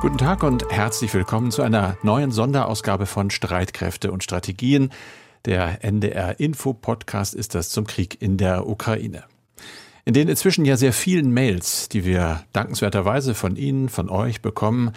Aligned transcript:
Guten 0.00 0.16
Tag 0.16 0.42
und 0.44 0.66
herzlich 0.70 1.12
willkommen 1.12 1.50
zu 1.50 1.60
einer 1.60 1.98
neuen 2.02 2.30
Sonderausgabe 2.30 3.04
von 3.04 3.28
Streitkräfte 3.28 4.10
und 4.10 4.24
Strategien. 4.24 4.92
Der 5.44 5.84
NDR 5.84 6.40
Info 6.40 6.72
Podcast 6.72 7.34
ist 7.34 7.54
das 7.54 7.68
zum 7.68 7.86
Krieg 7.86 8.16
in 8.22 8.38
der 8.38 8.66
Ukraine. 8.66 9.24
In 10.06 10.14
den 10.14 10.28
inzwischen 10.28 10.64
ja 10.64 10.78
sehr 10.78 10.94
vielen 10.94 11.32
Mails, 11.32 11.90
die 11.90 12.06
wir 12.06 12.44
dankenswerterweise 12.54 13.34
von 13.34 13.56
Ihnen, 13.56 13.90
von 13.90 14.08
euch 14.08 14.40
bekommen, 14.40 14.92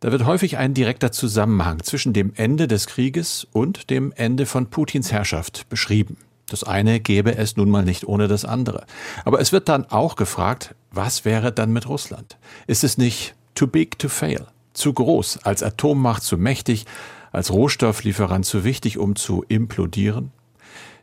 da 0.00 0.10
wird 0.10 0.26
häufig 0.26 0.56
ein 0.58 0.74
direkter 0.74 1.12
Zusammenhang 1.12 1.84
zwischen 1.84 2.12
dem 2.12 2.32
Ende 2.34 2.66
des 2.66 2.88
Krieges 2.88 3.46
und 3.52 3.90
dem 3.90 4.12
Ende 4.16 4.44
von 4.44 4.70
Putins 4.70 5.12
Herrschaft 5.12 5.68
beschrieben. 5.68 6.16
Das 6.48 6.64
eine 6.64 6.98
gäbe 6.98 7.36
es 7.36 7.56
nun 7.56 7.70
mal 7.70 7.84
nicht 7.84 8.08
ohne 8.08 8.26
das 8.26 8.44
andere. 8.44 8.86
Aber 9.24 9.38
es 9.40 9.52
wird 9.52 9.68
dann 9.68 9.84
auch 9.84 10.16
gefragt, 10.16 10.74
was 10.90 11.24
wäre 11.24 11.52
dann 11.52 11.72
mit 11.72 11.88
Russland? 11.88 12.38
Ist 12.66 12.82
es 12.82 12.98
nicht 12.98 13.36
Too 13.58 13.66
big 13.66 13.98
to 13.98 14.08
fail. 14.08 14.46
Zu 14.72 14.92
groß, 14.92 15.38
als 15.42 15.64
Atommacht 15.64 16.22
zu 16.22 16.38
mächtig, 16.38 16.86
als 17.32 17.52
Rohstofflieferant 17.52 18.46
zu 18.46 18.62
wichtig, 18.62 18.98
um 18.98 19.16
zu 19.16 19.44
implodieren? 19.48 20.30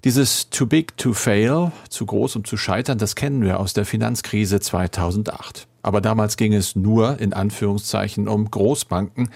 Dieses 0.05 0.49
too 0.51 0.65
big 0.65 0.95
to 0.95 1.11
fail, 1.11 1.73
zu 1.89 2.05
groß, 2.05 2.37
um 2.37 2.45
zu 2.45 2.55
scheitern, 2.55 2.97
das 2.97 3.15
kennen 3.15 3.41
wir 3.41 3.59
aus 3.59 3.73
der 3.73 3.83
Finanzkrise 3.83 4.61
2008. 4.61 5.67
Aber 5.81 5.99
damals 5.99 6.37
ging 6.37 6.53
es 6.53 6.77
nur 6.77 7.19
in 7.19 7.33
Anführungszeichen 7.33 8.29
um 8.29 8.49
Großbanken, 8.49 9.31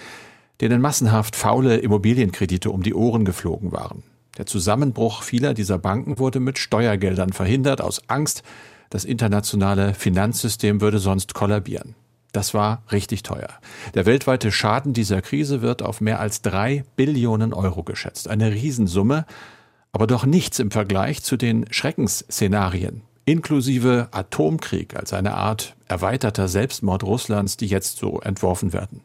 denen 0.61 0.79
massenhaft 0.79 1.35
faule 1.35 1.75
Immobilienkredite 1.75 2.71
um 2.71 2.83
die 2.83 2.93
Ohren 2.93 3.25
geflogen 3.25 3.73
waren. 3.73 4.03
Der 4.37 4.45
Zusammenbruch 4.45 5.23
vieler 5.23 5.53
dieser 5.53 5.77
Banken 5.77 6.19
wurde 6.19 6.39
mit 6.39 6.57
Steuergeldern 6.57 7.33
verhindert, 7.33 7.81
aus 7.81 8.01
Angst, 8.07 8.43
das 8.89 9.03
internationale 9.03 9.93
Finanzsystem 9.93 10.79
würde 10.79 10.99
sonst 10.99 11.33
kollabieren. 11.33 11.95
Das 12.31 12.53
war 12.53 12.83
richtig 12.91 13.23
teuer. 13.23 13.49
Der 13.95 14.05
weltweite 14.05 14.51
Schaden 14.51 14.93
dieser 14.93 15.21
Krise 15.21 15.61
wird 15.61 15.81
auf 15.81 15.99
mehr 15.99 16.19
als 16.19 16.41
drei 16.41 16.83
Billionen 16.95 17.53
Euro 17.53 17.83
geschätzt. 17.83 18.27
Eine 18.27 18.51
Riesensumme, 18.51 19.25
aber 19.91 20.05
doch 20.05 20.25
nichts 20.25 20.59
im 20.59 20.69
Vergleich 20.69 21.23
zu 21.23 21.37
den 21.37 21.65
Schreckensszenarien, 21.71 23.01
inklusive 23.25 24.09
Atomkrieg 24.11 24.95
als 24.95 25.13
eine 25.13 25.33
Art 25.35 25.75
erweiterter 25.87 26.47
Selbstmord 26.47 27.03
Russlands, 27.03 27.57
die 27.57 27.67
jetzt 27.67 27.97
so 27.97 28.19
entworfen 28.21 28.73
werden. 28.73 29.01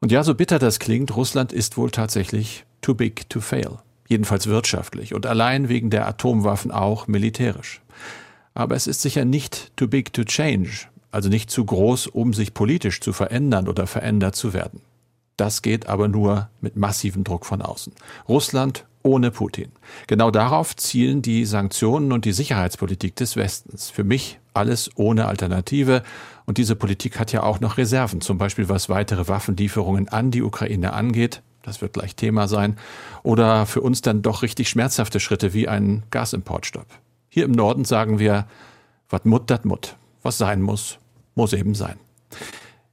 Und 0.00 0.10
ja, 0.10 0.24
so 0.24 0.34
bitter 0.34 0.58
das 0.58 0.80
klingt, 0.80 1.14
Russland 1.14 1.52
ist 1.52 1.76
wohl 1.76 1.90
tatsächlich 1.90 2.64
too 2.80 2.94
big 2.94 3.30
to 3.30 3.40
fail. 3.40 3.78
Jedenfalls 4.08 4.46
wirtschaftlich 4.46 5.14
und 5.14 5.26
allein 5.26 5.68
wegen 5.68 5.90
der 5.90 6.06
Atomwaffen 6.06 6.70
auch 6.70 7.06
militärisch. 7.08 7.80
Aber 8.54 8.76
es 8.76 8.86
ist 8.86 9.02
sicher 9.02 9.24
nicht 9.24 9.76
too 9.76 9.88
big 9.88 10.12
to 10.12 10.24
change, 10.24 10.86
also 11.10 11.28
nicht 11.28 11.50
zu 11.50 11.64
groß, 11.64 12.08
um 12.08 12.34
sich 12.34 12.54
politisch 12.54 13.00
zu 13.00 13.12
verändern 13.12 13.68
oder 13.68 13.86
verändert 13.86 14.36
zu 14.36 14.52
werden. 14.52 14.80
Das 15.36 15.62
geht 15.62 15.86
aber 15.86 16.08
nur 16.08 16.48
mit 16.60 16.76
massivem 16.76 17.24
Druck 17.24 17.44
von 17.44 17.62
außen. 17.62 17.92
Russland 18.28 18.84
ohne 19.02 19.30
Putin. 19.30 19.70
Genau 20.08 20.30
darauf 20.30 20.74
zielen 20.74 21.22
die 21.22 21.44
Sanktionen 21.44 22.12
und 22.12 22.24
die 22.24 22.32
Sicherheitspolitik 22.32 23.14
des 23.16 23.36
Westens. 23.36 23.90
Für 23.90 24.02
mich 24.02 24.40
alles 24.52 24.90
ohne 24.96 25.26
Alternative. 25.26 26.02
Und 26.44 26.58
diese 26.58 26.74
Politik 26.74 27.18
hat 27.18 27.32
ja 27.32 27.42
auch 27.42 27.60
noch 27.60 27.76
Reserven, 27.76 28.20
zum 28.20 28.38
Beispiel 28.38 28.68
was 28.68 28.88
weitere 28.88 29.28
Waffenlieferungen 29.28 30.08
an 30.08 30.30
die 30.30 30.42
Ukraine 30.42 30.92
angeht. 30.92 31.42
Das 31.62 31.80
wird 31.82 31.92
gleich 31.92 32.16
Thema 32.16 32.48
sein. 32.48 32.76
Oder 33.22 33.66
für 33.66 33.80
uns 33.80 34.00
dann 34.00 34.22
doch 34.22 34.42
richtig 34.42 34.68
schmerzhafte 34.68 35.20
Schritte 35.20 35.52
wie 35.52 35.68
einen 35.68 36.02
Gasimportstopp. 36.10 36.86
Hier 37.28 37.44
im 37.44 37.52
Norden 37.52 37.84
sagen 37.84 38.18
wir, 38.18 38.46
wat 39.08 39.26
mut 39.26 39.50
dat 39.50 39.64
mut. 39.64 39.96
Was 40.26 40.38
sein 40.38 40.60
muss, 40.60 40.98
muss 41.36 41.52
eben 41.52 41.76
sein. 41.76 42.00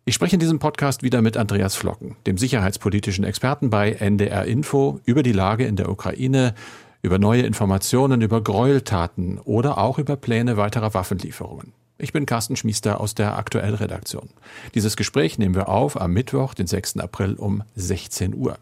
Ich 0.05 0.13
spreche 0.13 0.35
in 0.35 0.39
diesem 0.39 0.59
Podcast 0.59 1.01
wieder 1.01 1.23
mit 1.23 1.35
Andreas 1.35 1.73
Flocken, 1.73 2.15
dem 2.27 2.37
sicherheitspolitischen 2.37 3.23
Experten 3.23 3.71
bei 3.71 3.93
NDR 3.93 4.45
Info, 4.45 4.99
über 5.05 5.23
die 5.23 5.31
Lage 5.31 5.65
in 5.65 5.75
der 5.75 5.89
Ukraine, 5.89 6.53
über 7.01 7.17
neue 7.17 7.41
Informationen, 7.41 8.21
über 8.21 8.43
Gräueltaten 8.43 9.39
oder 9.39 9.79
auch 9.79 9.97
über 9.97 10.15
Pläne 10.15 10.57
weiterer 10.57 10.93
Waffenlieferungen. 10.93 11.73
Ich 11.97 12.13
bin 12.13 12.27
Carsten 12.27 12.55
Schmiester 12.55 13.01
aus 13.01 13.15
der 13.15 13.35
Aktuellredaktion. 13.35 14.29
Dieses 14.75 14.95
Gespräch 14.95 15.39
nehmen 15.39 15.55
wir 15.55 15.69
auf 15.69 15.99
am 15.99 16.13
Mittwoch, 16.13 16.53
den 16.53 16.67
6. 16.67 16.97
April 16.97 17.33
um 17.33 17.63
16 17.73 18.35
Uhr. 18.35 18.59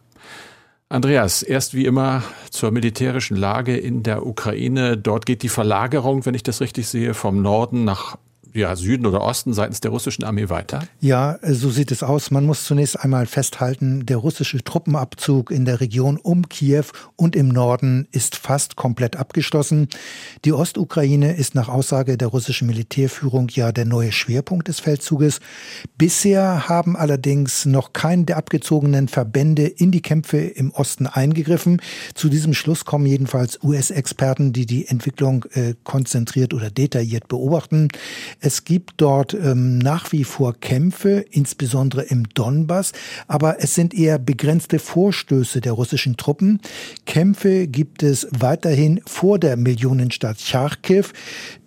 Andreas, 0.88 1.44
erst 1.44 1.74
wie 1.74 1.86
immer 1.86 2.24
zur 2.52 2.72
militärischen 2.72 3.36
Lage 3.36 3.76
in 3.76 4.04
der 4.04 4.26
Ukraine. 4.26 4.98
Dort 4.98 5.26
geht 5.26 5.44
die 5.44 5.50
Verlagerung, 5.50 6.26
wenn 6.26 6.36
ich 6.36 6.44
das 6.44 6.62
richtig 6.62 6.88
sehe, 6.88 7.14
vom 7.14 7.42
Norden 7.42 7.84
nach 7.84 8.18
ja, 8.54 8.76
Süden 8.76 9.06
oder 9.06 9.22
Osten 9.22 9.54
seitens 9.54 9.82
der 9.82 9.92
russischen 9.92 10.24
Armee 10.24 10.50
weiter? 10.50 10.84
Ja, 11.00 11.40
so 11.44 11.70
sieht 11.70 11.92
es 11.92 12.04
aus. 12.04 12.32
Man 12.32 12.46
muss 12.46 12.66
zunächst 12.66 13.00
einmal 13.00 13.26
festhalten, 13.26 14.06
der 14.06 14.18
russische 14.18 14.64
Truppenabzug 14.64 15.52
in 15.52 15.66
der 15.66 15.80
Region 15.80 16.18
um 16.18 16.50
Kiew 16.50 16.86
und 17.16 17.36
im 17.36 17.50
Norden 17.50 18.08
ist 18.12 18.36
fast 18.36 18.76
komplett 18.76 19.16
abgeschlossen. 19.16 19.88
Die 20.46 20.54
Ostukraine 20.54 21.36
ist 21.36 21.56
nach 21.56 21.70
Aussage 21.70 22.18
der 22.18 22.28
russischen 22.30 22.68
Militärführung 22.68 23.48
ja 23.50 23.72
der 23.72 23.86
neue 23.86 24.12
Schwerpunkt 24.12 24.68
des 24.68 24.80
Feldzuges. 24.80 25.40
Bisher 25.98 26.68
haben 26.68 26.96
allerdings 26.96 27.66
noch 27.66 27.94
keinen 27.94 28.26
der 28.26 28.38
abgezogenen 28.38 29.08
Verbände 29.08 29.68
in 29.68 29.92
die 29.92 30.02
Kämpfe 30.02 30.38
im 30.38 30.72
Osten 30.72 31.08
eingegriffen. 31.08 31.82
Zu 32.14 32.30
diesem 32.30 32.54
Schluss 32.54 32.86
kommen 32.86 33.06
jedenfalls 33.06 33.60
US-Experten, 33.64 34.54
die 34.54 34.66
die 34.66 34.88
Entwicklung 34.88 35.46
äh, 35.54 35.76
konzentriert 35.84 36.54
oder 36.54 36.70
detailliert 36.70 37.28
beobachten. 37.28 37.90
Es 38.44 38.66
gibt 38.66 38.96
dort 38.98 39.36
ähm, 39.36 39.78
nach 39.78 40.12
wie 40.12 40.24
vor 40.24 40.60
Kämpfe, 40.60 41.24
insbesondere 41.30 42.02
im 42.02 42.28
Donbass, 42.30 42.92
aber 43.28 43.58
es 43.64 43.76
sind 43.76 43.94
eher 43.94 44.18
begrenzte 44.18 44.80
Vorstöße 44.80 45.62
der 45.62 45.74
russischen 45.74 46.18
Truppen. 46.18 46.60
Kämpfe 47.06 47.68
gibt 47.68 48.02
es 48.02 48.28
weiterhin 48.32 49.00
vor 49.06 49.38
der 49.38 49.58
Millionenstadt 49.58 50.42
Charkiw. 50.42 51.06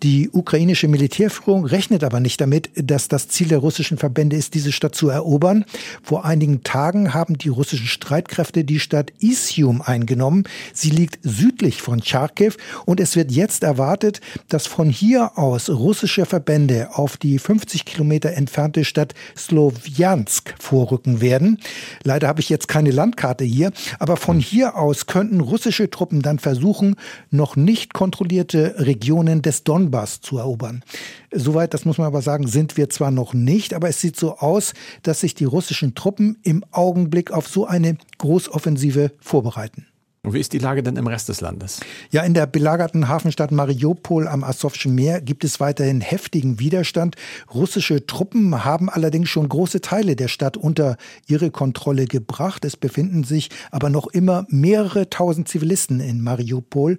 Die 0.03 0.29
ukrainische 0.29 0.89
Militärführung 0.89 1.65
rechnet 1.65 2.03
aber 2.03 2.19
nicht 2.19 2.41
damit, 2.41 2.69
dass 2.75 3.07
das 3.07 3.29
Ziel 3.29 3.47
der 3.47 3.59
russischen 3.59 3.97
Verbände 3.97 4.35
ist, 4.35 4.53
diese 4.53 4.73
Stadt 4.73 4.95
zu 4.95 5.07
erobern. 5.07 5.63
Vor 6.03 6.25
einigen 6.25 6.63
Tagen 6.63 7.13
haben 7.13 7.37
die 7.37 7.47
russischen 7.49 7.87
Streitkräfte 7.87 8.65
die 8.65 8.81
Stadt 8.81 9.13
Isium 9.19 9.81
eingenommen. 9.81 10.43
Sie 10.73 10.89
liegt 10.89 11.19
südlich 11.23 11.81
von 11.81 12.03
Charkiw 12.03 12.55
und 12.83 12.99
es 12.99 13.15
wird 13.15 13.31
jetzt 13.31 13.63
erwartet, 13.63 14.19
dass 14.49 14.67
von 14.67 14.89
hier 14.89 15.37
aus 15.37 15.69
russische 15.69 16.25
Verbände 16.25 16.64
Verbände 16.65 16.97
auf 16.97 17.17
die 17.17 17.37
50 17.37 17.85
Kilometer 17.85 18.33
entfernte 18.33 18.85
Stadt 18.85 19.13
Slowiansk 19.37 20.55
vorrücken 20.59 21.21
werden. 21.21 21.59
Leider 22.03 22.27
habe 22.27 22.41
ich 22.41 22.49
jetzt 22.49 22.67
keine 22.67 22.91
Landkarte 22.91 23.43
hier, 23.43 23.71
aber 23.99 24.17
von 24.17 24.39
hier 24.39 24.75
aus 24.75 25.05
könnten 25.05 25.41
russische 25.41 25.89
Truppen 25.89 26.21
dann 26.21 26.39
versuchen, 26.39 26.95
noch 27.29 27.55
nicht 27.55 27.93
kontrollierte 27.93 28.75
Regionen 28.79 29.41
des 29.41 29.63
Donbass 29.63 30.21
zu 30.21 30.37
erobern. 30.37 30.83
Soweit, 31.31 31.73
das 31.73 31.85
muss 31.85 31.97
man 31.97 32.07
aber 32.07 32.21
sagen, 32.21 32.47
sind 32.47 32.77
wir 32.77 32.89
zwar 32.89 33.11
noch 33.11 33.33
nicht, 33.33 33.73
aber 33.73 33.89
es 33.89 34.01
sieht 34.01 34.17
so 34.17 34.37
aus, 34.37 34.73
dass 35.03 35.19
sich 35.19 35.35
die 35.35 35.45
russischen 35.45 35.93
Truppen 35.93 36.37
im 36.43 36.63
Augenblick 36.71 37.31
auf 37.31 37.47
so 37.47 37.65
eine 37.65 37.97
Großoffensive 38.17 39.11
vorbereiten. 39.19 39.85
Und 40.25 40.33
wie 40.33 40.39
ist 40.39 40.53
die 40.53 40.59
Lage 40.59 40.81
denn 40.81 40.95
im 40.95 41.05
Rest 41.05 41.29
des 41.29 41.39
Landes? 41.39 41.81
Ja, 42.09 42.23
in 42.23 42.33
der 42.33 42.47
belagerten 42.47 43.07
Hafenstadt 43.07 43.51
Mariupol 43.51 44.27
am 44.27 44.43
Asowschen 44.43 44.95
Meer 44.95 45.21
gibt 45.21 45.43
es 45.43 45.59
weiterhin 45.59 46.01
heftigen 46.01 46.59
Widerstand. 46.59 47.15
Russische 47.53 48.07
Truppen 48.07 48.65
haben 48.65 48.89
allerdings 48.89 49.29
schon 49.29 49.47
große 49.47 49.81
Teile 49.81 50.15
der 50.15 50.27
Stadt 50.27 50.57
unter 50.57 50.97
ihre 51.27 51.51
Kontrolle 51.51 52.05
gebracht. 52.05 52.65
Es 52.65 52.75
befinden 52.75 53.23
sich 53.23 53.51
aber 53.69 53.91
noch 53.91 54.07
immer 54.07 54.47
mehrere 54.49 55.11
tausend 55.11 55.47
Zivilisten 55.47 55.99
in 55.99 56.21
Mariupol. 56.21 56.97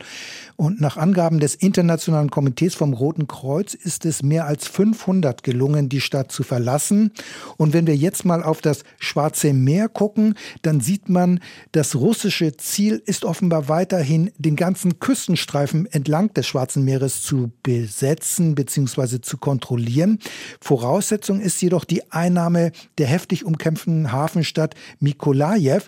Und 0.55 0.81
nach 0.81 0.97
Angaben 0.97 1.41
des 1.41 1.57
Internationalen 1.57 2.31
Komitees 2.31 2.77
vom 2.77 2.93
Roten 2.93 3.27
Kreuz 3.27 3.75
ist 3.75 4.07
es 4.07 4.23
mehr 4.23 4.47
als 4.47 4.69
500 4.69 5.43
gelungen, 5.43 5.89
die 5.89 6.01
Stadt 6.01 6.31
zu 6.31 6.45
verlassen. 6.45 7.11
Und 7.57 7.73
wenn 7.73 7.89
wir 7.89 7.97
jetzt 7.97 8.25
mal 8.25 8.45
auf 8.45 8.61
das 8.61 8.85
Schwarze 9.01 9.53
Meer 9.53 9.89
gucken, 9.89 10.35
dann 10.63 10.81
sieht 10.81 11.09
man, 11.09 11.41
das 11.73 11.97
russische 11.97 12.57
Ziel 12.57 13.03
ist 13.05 13.16
ist 13.17 13.25
offenbar 13.25 13.71
weiterhin 13.71 14.31
den 14.37 14.57
ganzen 14.57 14.99
Küstenstreifen 14.99 15.87
entlang 15.87 16.35
des 16.35 16.47
Schwarzen 16.47 16.85
Meeres 16.85 17.23
zu 17.23 17.51
besetzen 17.63 18.55
bzw. 18.55 19.23
zu 19.23 19.39
kontrollieren. 19.39 20.19
Voraussetzung 20.61 21.41
ist 21.41 21.63
jedoch 21.63 21.87
die 21.87 22.13
Einnahme 22.13 22.73
der 22.99 23.07
heftig 23.07 23.47
umkämpften 23.47 24.13
Hafenstadt 24.13 24.75
Mikolajew, 25.01 25.81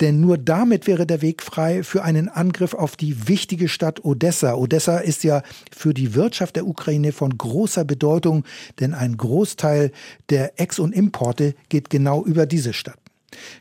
denn 0.00 0.22
nur 0.22 0.38
damit 0.38 0.86
wäre 0.86 1.06
der 1.06 1.20
Weg 1.20 1.42
frei 1.42 1.82
für 1.82 2.02
einen 2.02 2.30
Angriff 2.30 2.72
auf 2.72 2.96
die 2.96 3.28
wichtige 3.28 3.68
Stadt 3.68 4.02
Odessa. 4.02 4.54
Odessa 4.54 4.96
ist 4.96 5.22
ja 5.22 5.42
für 5.76 5.92
die 5.92 6.14
Wirtschaft 6.14 6.56
der 6.56 6.66
Ukraine 6.66 7.12
von 7.12 7.36
großer 7.36 7.84
Bedeutung, 7.84 8.44
denn 8.80 8.94
ein 8.94 9.18
Großteil 9.18 9.92
der 10.30 10.58
Ex- 10.58 10.78
und 10.78 10.94
Importe 10.94 11.54
geht 11.68 11.90
genau 11.90 12.24
über 12.24 12.46
diese 12.46 12.72
Stadt. 12.72 13.09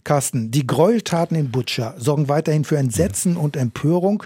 Carsten, 0.04 0.52
die 0.52 0.66
Gräueltaten 0.66 1.38
in 1.38 1.52
Butscha 1.52 1.96
sorgen 1.98 2.30
weiterhin 2.30 2.64
für 2.64 2.78
Entsetzen 2.78 3.38
und 3.38 3.56
Empörung. 3.56 4.24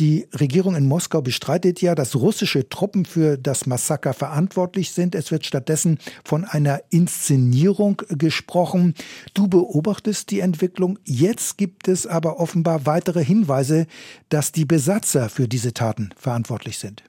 Die 0.00 0.26
Regierung 0.32 0.74
in 0.74 0.88
Moskau 0.88 1.22
bestreitet 1.22 1.80
ja, 1.80 1.94
dass 1.94 2.16
russische 2.16 2.68
Truppen 2.68 3.04
für 3.04 3.38
das 3.38 3.66
Massaker 3.66 4.12
verantwortlich 4.12 4.90
sind. 4.90 5.14
Es 5.14 5.30
wird 5.30 5.46
stattdessen 5.46 5.98
von 6.24 6.44
einer 6.44 6.82
Inszenierung 6.90 8.02
gesprochen. 8.08 8.94
Du 9.34 9.46
beobachtest 9.46 10.32
die 10.32 10.40
Entwicklung. 10.40 10.98
Jetzt 11.04 11.58
gibt 11.58 11.86
es 11.86 12.08
aber 12.08 12.40
offenbar 12.40 12.86
weitere 12.86 13.24
Hinweise, 13.24 13.86
dass 14.30 14.50
die 14.50 14.64
Besatzer 14.64 15.28
für 15.28 15.46
diese 15.46 15.74
Taten 15.74 16.10
verantwortlich 16.16 16.78
sind. 16.78 17.04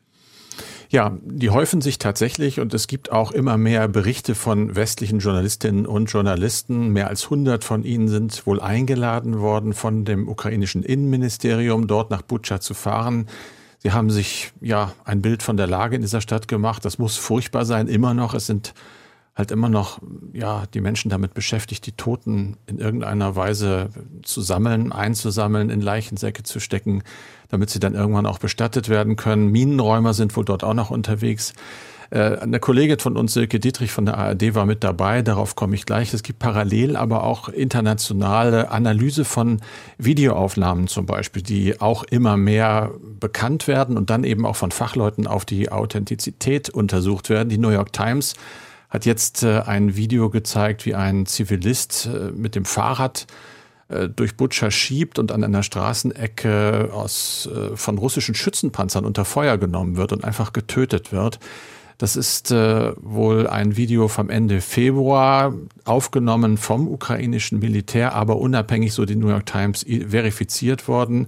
Ja, 0.90 1.18
die 1.22 1.50
häufen 1.50 1.82
sich 1.82 1.98
tatsächlich 1.98 2.60
und 2.60 2.74
es 2.74 2.88
gibt 2.88 3.12
auch 3.12 3.32
immer 3.32 3.58
mehr 3.58 3.88
Berichte 3.88 4.36
von 4.36 4.76
westlichen 4.76 5.20
Journalistinnen 5.20 5.86
und 5.86 6.12
Journalisten. 6.12 6.90
Mehr 6.90 7.08
als 7.08 7.26
100 7.26 7.64
von 7.64 7.84
ihnen 7.84 8.08
sind 8.08 8.46
wohl 8.46 8.62
eingeladen 8.62 9.40
worden 9.40 9.74
von 9.74 10.06
dem 10.06 10.28
ukrainischen 10.28 10.84
Innenministerium, 10.84 11.88
dort 11.88 12.12
nach 12.12 12.22
Butscha 12.22 12.60
zu 12.60 12.74
fahren. 12.74 13.28
Sie 13.80 13.92
haben 13.92 14.10
sich 14.10 14.52
ja 14.62 14.94
ein 15.04 15.22
Bild 15.22 15.44
von 15.44 15.58
der 15.58 15.68
Lage 15.68 15.96
in 15.96 16.02
dieser 16.02 16.22
Stadt 16.22 16.48
gemacht. 16.48 16.86
Das 16.86 16.98
muss 16.98 17.18
furchtbar 17.18 17.66
sein, 17.66 17.88
immer 17.88 18.14
noch. 18.14 18.34
Es 18.34 18.48
sind 18.48 18.74
halt 19.36 19.52
immer 19.52 19.70
noch 19.70 20.00
ja 20.34 20.64
die 20.74 20.82
Menschen 20.82 21.10
damit 21.10 21.34
beschäftigt, 21.34 21.86
die 21.86 21.92
Toten 21.92 22.58
in 22.68 22.80
irgendeiner 22.80 23.36
Weise 23.36 23.90
zu 24.24 24.42
sammeln, 24.42 24.92
einzusammeln, 24.92 25.70
in 25.70 25.82
Leichensäcke 25.82 26.44
zu 26.44 26.60
stecken, 26.60 27.04
damit 27.50 27.70
sie 27.70 27.80
dann 27.80 27.96
irgendwann 27.96 28.26
auch 28.26 28.40
bestattet 28.40 28.88
werden 28.88 29.18
können. 29.18 29.52
Minenräumer 29.52 30.14
sind 30.14 30.36
wohl 30.38 30.46
dort 30.46 30.64
auch 30.64 30.74
noch 30.74 30.90
unterwegs. 30.90 31.54
Äh, 32.12 32.38
eine 32.38 32.60
Kollegin 32.60 33.00
von 33.00 33.18
uns, 33.18 33.34
Silke 33.34 33.60
Dietrich 33.60 33.92
von 33.92 34.06
der 34.06 34.18
ARD, 34.18 34.56
war 34.56 34.66
mit 34.66 34.84
dabei. 34.84 35.22
Darauf 35.22 35.56
komme 35.56 35.76
ich 35.76 35.86
gleich. 35.86 36.14
Es 36.14 36.24
gibt 36.24 36.40
parallel 36.40 36.96
aber 36.96 37.24
auch 37.24 37.50
internationale 37.50 38.72
Analyse 38.72 39.26
von 39.26 39.60
Videoaufnahmen 39.98 40.88
zum 40.88 41.06
Beispiel, 41.06 41.42
die 41.42 41.82
auch 41.82 42.04
immer 42.04 42.38
mehr 42.38 42.92
bekannt 43.20 43.68
werden 43.68 43.98
und 43.98 44.10
dann 44.10 44.24
eben 44.24 44.46
auch 44.46 44.56
von 44.56 44.72
Fachleuten 44.72 45.28
auf 45.28 45.44
die 45.44 45.72
Authentizität 45.72 46.70
untersucht 46.70 47.30
werden. 47.30 47.50
Die 47.50 47.58
New 47.58 47.70
York 47.70 47.92
Times 47.92 48.36
hat 48.96 49.06
jetzt 49.06 49.44
äh, 49.44 49.60
ein 49.60 49.96
Video 49.96 50.30
gezeigt, 50.30 50.86
wie 50.86 50.96
ein 50.96 51.26
Zivilist 51.26 52.08
äh, 52.08 52.32
mit 52.32 52.56
dem 52.56 52.64
Fahrrad 52.64 53.28
äh, 53.90 54.08
durch 54.08 54.38
Butscha 54.38 54.72
schiebt 54.72 55.20
und 55.20 55.32
an 55.34 55.44
einer 55.44 55.64
Straßenecke 55.64 56.90
aus, 56.94 57.50
von 57.76 57.98
russischen 57.98 58.36
Schützenpanzern 58.36 59.06
unter 59.06 59.26
Feuer 59.26 59.58
genommen 59.58 59.98
wird 59.98 60.14
und 60.14 60.24
einfach 60.24 60.54
getötet 60.54 61.12
wird. 61.12 61.40
Das 61.98 62.18
ist 62.18 62.52
wohl 62.52 63.48
ein 63.48 63.78
Video 63.78 64.10
vom 64.10 64.30
Ende 64.30 64.60
Februar, 64.60 65.54
aufgenommen 65.86 66.58
vom 66.58 66.90
ukrainischen 66.90 67.60
Militär, 67.60 68.14
aber 68.14 68.36
unabhängig, 68.36 68.92
so 68.92 69.06
die 69.06 69.16
New 69.16 69.30
York 69.30 69.46
Times, 69.46 69.86
verifiziert 70.10 70.90
worden. 70.90 71.28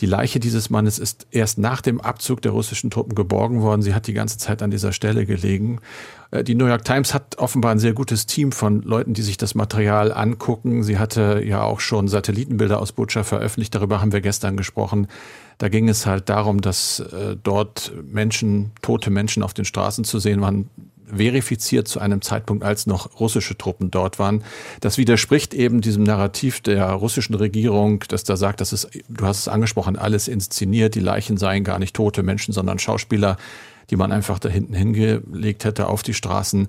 Die 0.00 0.06
Leiche 0.06 0.40
dieses 0.40 0.68
Mannes 0.68 0.98
ist 0.98 1.26
erst 1.30 1.56
nach 1.56 1.80
dem 1.80 2.02
Abzug 2.02 2.42
der 2.42 2.52
russischen 2.52 2.90
Truppen 2.90 3.14
geborgen 3.14 3.62
worden. 3.62 3.80
Sie 3.80 3.94
hat 3.94 4.06
die 4.06 4.12
ganze 4.12 4.36
Zeit 4.36 4.62
an 4.62 4.70
dieser 4.70 4.92
Stelle 4.92 5.24
gelegen. 5.24 5.80
Äh, 6.30 6.44
die 6.44 6.54
New 6.54 6.66
York 6.66 6.84
Times 6.84 7.14
hat 7.14 7.38
offenbar 7.38 7.70
ein 7.70 7.78
sehr 7.78 7.94
gutes 7.94 8.26
Team 8.26 8.52
von 8.52 8.82
Leuten, 8.82 9.14
die 9.14 9.22
sich 9.22 9.38
das 9.38 9.54
Material 9.54 10.12
angucken. 10.12 10.82
Sie 10.82 10.98
hatte 10.98 11.42
ja 11.44 11.62
auch 11.62 11.80
schon 11.80 12.08
Satellitenbilder 12.08 12.78
aus 12.78 12.92
Butscha 12.92 13.24
veröffentlicht. 13.24 13.74
Darüber 13.74 14.02
haben 14.02 14.12
wir 14.12 14.20
gestern 14.20 14.56
gesprochen. 14.56 15.08
Da 15.56 15.70
ging 15.70 15.88
es 15.88 16.04
halt 16.04 16.28
darum, 16.28 16.60
dass 16.60 17.00
äh, 17.00 17.36
dort 17.42 17.92
Menschen, 18.04 18.72
tote 18.82 19.10
Menschen 19.10 19.42
auf 19.42 19.54
den 19.54 19.64
Straßen 19.64 20.04
zu 20.04 20.18
sehen 20.18 20.42
waren, 20.42 20.68
verifiziert 21.14 21.88
zu 21.88 22.00
einem 22.00 22.22
Zeitpunkt, 22.22 22.64
als 22.64 22.86
noch 22.86 23.20
russische 23.20 23.56
Truppen 23.56 23.90
dort 23.90 24.18
waren. 24.18 24.42
Das 24.80 24.98
widerspricht 24.98 25.54
eben 25.54 25.80
diesem 25.80 26.02
Narrativ 26.02 26.60
der 26.60 26.86
russischen 26.90 27.34
Regierung, 27.34 28.04
dass 28.08 28.24
da 28.24 28.36
sagt, 28.36 28.60
das 28.60 28.72
ist, 28.72 28.88
du 29.08 29.26
hast 29.26 29.40
es 29.40 29.48
angesprochen, 29.48 29.96
alles 29.96 30.28
inszeniert, 30.28 30.94
die 30.94 31.00
Leichen 31.00 31.36
seien 31.36 31.64
gar 31.64 31.78
nicht 31.78 31.94
tote 31.94 32.22
Menschen, 32.22 32.52
sondern 32.52 32.78
Schauspieler, 32.78 33.36
die 33.90 33.96
man 33.96 34.12
einfach 34.12 34.38
da 34.38 34.48
hinten 34.48 34.74
hingelegt 34.74 35.64
hätte 35.64 35.86
auf 35.88 36.02
die 36.02 36.14
Straßen. 36.14 36.68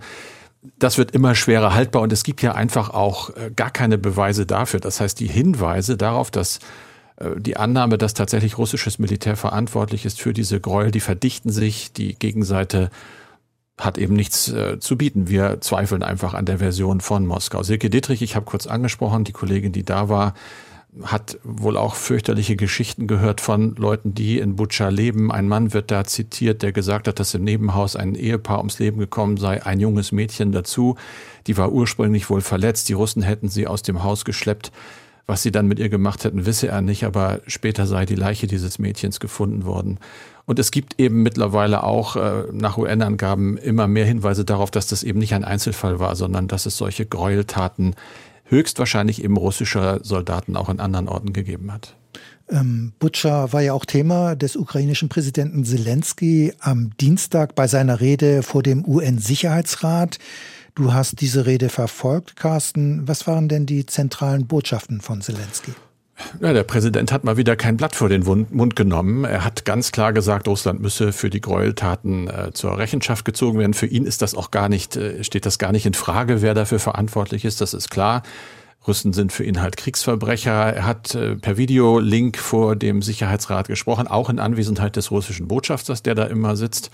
Das 0.79 0.97
wird 0.97 1.11
immer 1.11 1.33
schwerer 1.35 1.73
haltbar 1.73 2.01
und 2.01 2.11
es 2.11 2.23
gibt 2.23 2.41
ja 2.41 2.53
einfach 2.53 2.89
auch 2.89 3.35
äh, 3.35 3.51
gar 3.55 3.71
keine 3.71 3.97
Beweise 3.97 4.45
dafür. 4.45 4.79
Das 4.79 4.99
heißt, 4.99 5.19
die 5.19 5.27
Hinweise 5.27 5.97
darauf, 5.97 6.29
dass 6.29 6.59
äh, 7.17 7.31
die 7.37 7.57
Annahme, 7.57 7.97
dass 7.97 8.13
tatsächlich 8.13 8.57
russisches 8.57 8.99
Militär 8.99 9.35
verantwortlich 9.35 10.05
ist 10.05 10.21
für 10.21 10.33
diese 10.33 10.59
Gräuel, 10.59 10.91
die 10.91 10.99
verdichten 10.99 11.51
sich. 11.51 11.93
Die 11.93 12.15
Gegenseite 12.15 12.89
hat 13.77 13.97
eben 13.97 14.15
nichts 14.15 14.49
äh, 14.49 14.79
zu 14.79 14.97
bieten. 14.97 15.27
Wir 15.27 15.61
zweifeln 15.61 16.03
einfach 16.03 16.33
an 16.33 16.45
der 16.45 16.59
Version 16.59 16.99
von 16.99 17.25
Moskau. 17.25 17.63
Silke 17.63 17.89
Dietrich, 17.89 18.21
ich 18.21 18.35
habe 18.35 18.45
kurz 18.45 18.65
angesprochen, 18.65 19.23
die 19.23 19.33
Kollegin, 19.33 19.71
die 19.71 19.83
da 19.83 20.09
war, 20.09 20.33
hat 21.03 21.37
wohl 21.43 21.77
auch 21.77 21.93
fürchterliche 21.93 22.55
Geschichten 22.55 23.05
gehört 23.05 23.39
von 23.39 23.75
Leuten, 23.75 24.15
die 24.15 24.39
in 24.39 24.55
Butscha 24.55 24.89
leben. 24.89 25.31
Ein 25.31 25.47
Mann 25.47 25.73
wird 25.73 25.91
da 25.91 26.05
zitiert, 26.05 26.63
der 26.63 26.71
gesagt 26.71 27.07
hat, 27.07 27.19
dass 27.19 27.35
im 27.35 27.43
Nebenhaus 27.43 27.95
ein 27.95 28.15
Ehepaar 28.15 28.57
ums 28.59 28.79
Leben 28.79 28.97
gekommen 28.97 29.37
sei, 29.37 29.63
ein 29.63 29.79
junges 29.79 30.11
Mädchen 30.11 30.51
dazu. 30.51 30.95
Die 31.45 31.57
war 31.57 31.71
ursprünglich 31.71 32.29
wohl 32.31 32.41
verletzt. 32.41 32.89
Die 32.89 32.93
Russen 32.93 33.21
hätten 33.21 33.49
sie 33.49 33.67
aus 33.67 33.83
dem 33.83 34.03
Haus 34.03 34.25
geschleppt. 34.25 34.71
Was 35.27 35.43
sie 35.43 35.51
dann 35.51 35.67
mit 35.67 35.77
ihr 35.77 35.89
gemacht 35.89 36.23
hätten, 36.23 36.45
wisse 36.45 36.69
er 36.69 36.81
nicht, 36.81 37.03
aber 37.03 37.41
später 37.47 37.85
sei 37.85 38.05
die 38.05 38.15
Leiche 38.15 38.47
dieses 38.47 38.79
Mädchens 38.79 39.19
gefunden 39.19 39.65
worden. 39.65 39.99
Und 40.45 40.57
es 40.57 40.71
gibt 40.71 40.99
eben 40.99 41.21
mittlerweile 41.21 41.83
auch 41.83 42.15
äh, 42.15 42.43
nach 42.53 42.77
UN-Angaben 42.77 43.57
immer 43.57 43.87
mehr 43.87 44.05
Hinweise 44.05 44.45
darauf, 44.45 44.71
dass 44.71 44.87
das 44.87 45.03
eben 45.03 45.19
nicht 45.19 45.33
ein 45.33 45.43
Einzelfall 45.43 45.99
war, 45.99 46.15
sondern 46.15 46.47
dass 46.47 46.65
es 46.65 46.77
solche 46.77 47.05
Gräueltaten 47.05 47.95
höchstwahrscheinlich 48.45 49.21
eben 49.21 49.35
russischer 49.35 49.99
Soldaten 50.03 50.55
auch 50.55 50.69
in 50.69 50.79
anderen 50.79 51.09
Orten 51.09 51.33
gegeben 51.33 51.73
hat. 51.73 51.95
Ähm, 52.49 52.93
Butscha 52.99 53.51
war 53.51 53.61
ja 53.61 53.73
auch 53.73 53.83
Thema 53.83 54.35
des 54.35 54.55
ukrainischen 54.55 55.09
Präsidenten 55.09 55.65
Zelensky 55.65 56.53
am 56.59 56.91
Dienstag 57.01 57.55
bei 57.55 57.67
seiner 57.67 57.99
Rede 57.99 58.41
vor 58.43 58.63
dem 58.63 58.87
UN-Sicherheitsrat. 58.87 60.17
Du 60.77 60.93
hast 60.93 61.21
diese 61.21 61.47
Rede 61.47 61.69
verfolgt, 61.69 62.35
Carsten. 62.35 63.07
Was 63.07 63.25
waren 63.25 63.49
denn 63.49 63.65
die 63.65 63.87
zentralen 63.87 64.45
Botschaften 64.45 65.01
von 65.01 65.21
Zelensky? 65.21 65.71
Ja, 66.39 66.53
der 66.53 66.61
Präsident 66.61 67.11
hat 67.11 67.23
mal 67.23 67.35
wieder 67.35 67.55
kein 67.55 67.77
Blatt 67.77 67.95
vor 67.95 68.09
den 68.09 68.23
Mund 68.51 68.75
genommen. 68.75 69.23
Er 69.23 69.43
hat 69.43 69.65
ganz 69.65 69.91
klar 69.91 70.13
gesagt, 70.13 70.47
Russland 70.47 70.79
müsse 70.79 71.13
für 71.13 71.31
die 71.31 71.41
Gräueltaten 71.41 72.27
äh, 72.27 72.51
zur 72.53 72.77
Rechenschaft 72.77 73.25
gezogen 73.25 73.57
werden. 73.57 73.73
Für 73.73 73.87
ihn 73.87 74.05
ist 74.05 74.21
das 74.21 74.35
auch 74.35 74.51
gar 74.51 74.69
nicht, 74.69 74.95
äh, 74.95 75.23
steht 75.23 75.47
das 75.47 75.57
gar 75.57 75.71
nicht 75.71 75.87
in 75.87 75.95
Frage, 75.95 76.43
wer 76.43 76.53
dafür 76.53 76.77
verantwortlich 76.77 77.43
ist. 77.43 77.59
Das 77.59 77.73
ist 77.73 77.89
klar. 77.89 78.21
Russen 78.87 79.13
sind 79.13 79.33
für 79.33 79.45
ihn 79.45 79.59
halt 79.59 79.77
Kriegsverbrecher. 79.77 80.51
Er 80.51 80.85
hat 80.85 81.15
äh, 81.15 81.37
per 81.37 81.57
Videolink 81.57 82.37
vor 82.37 82.75
dem 82.75 83.01
Sicherheitsrat 83.01 83.67
gesprochen, 83.67 84.07
auch 84.07 84.29
in 84.29 84.37
Anwesenheit 84.37 84.95
des 84.95 85.09
russischen 85.09 85.47
Botschafters, 85.47 86.03
der 86.03 86.13
da 86.13 86.25
immer 86.25 86.55
sitzt. 86.55 86.91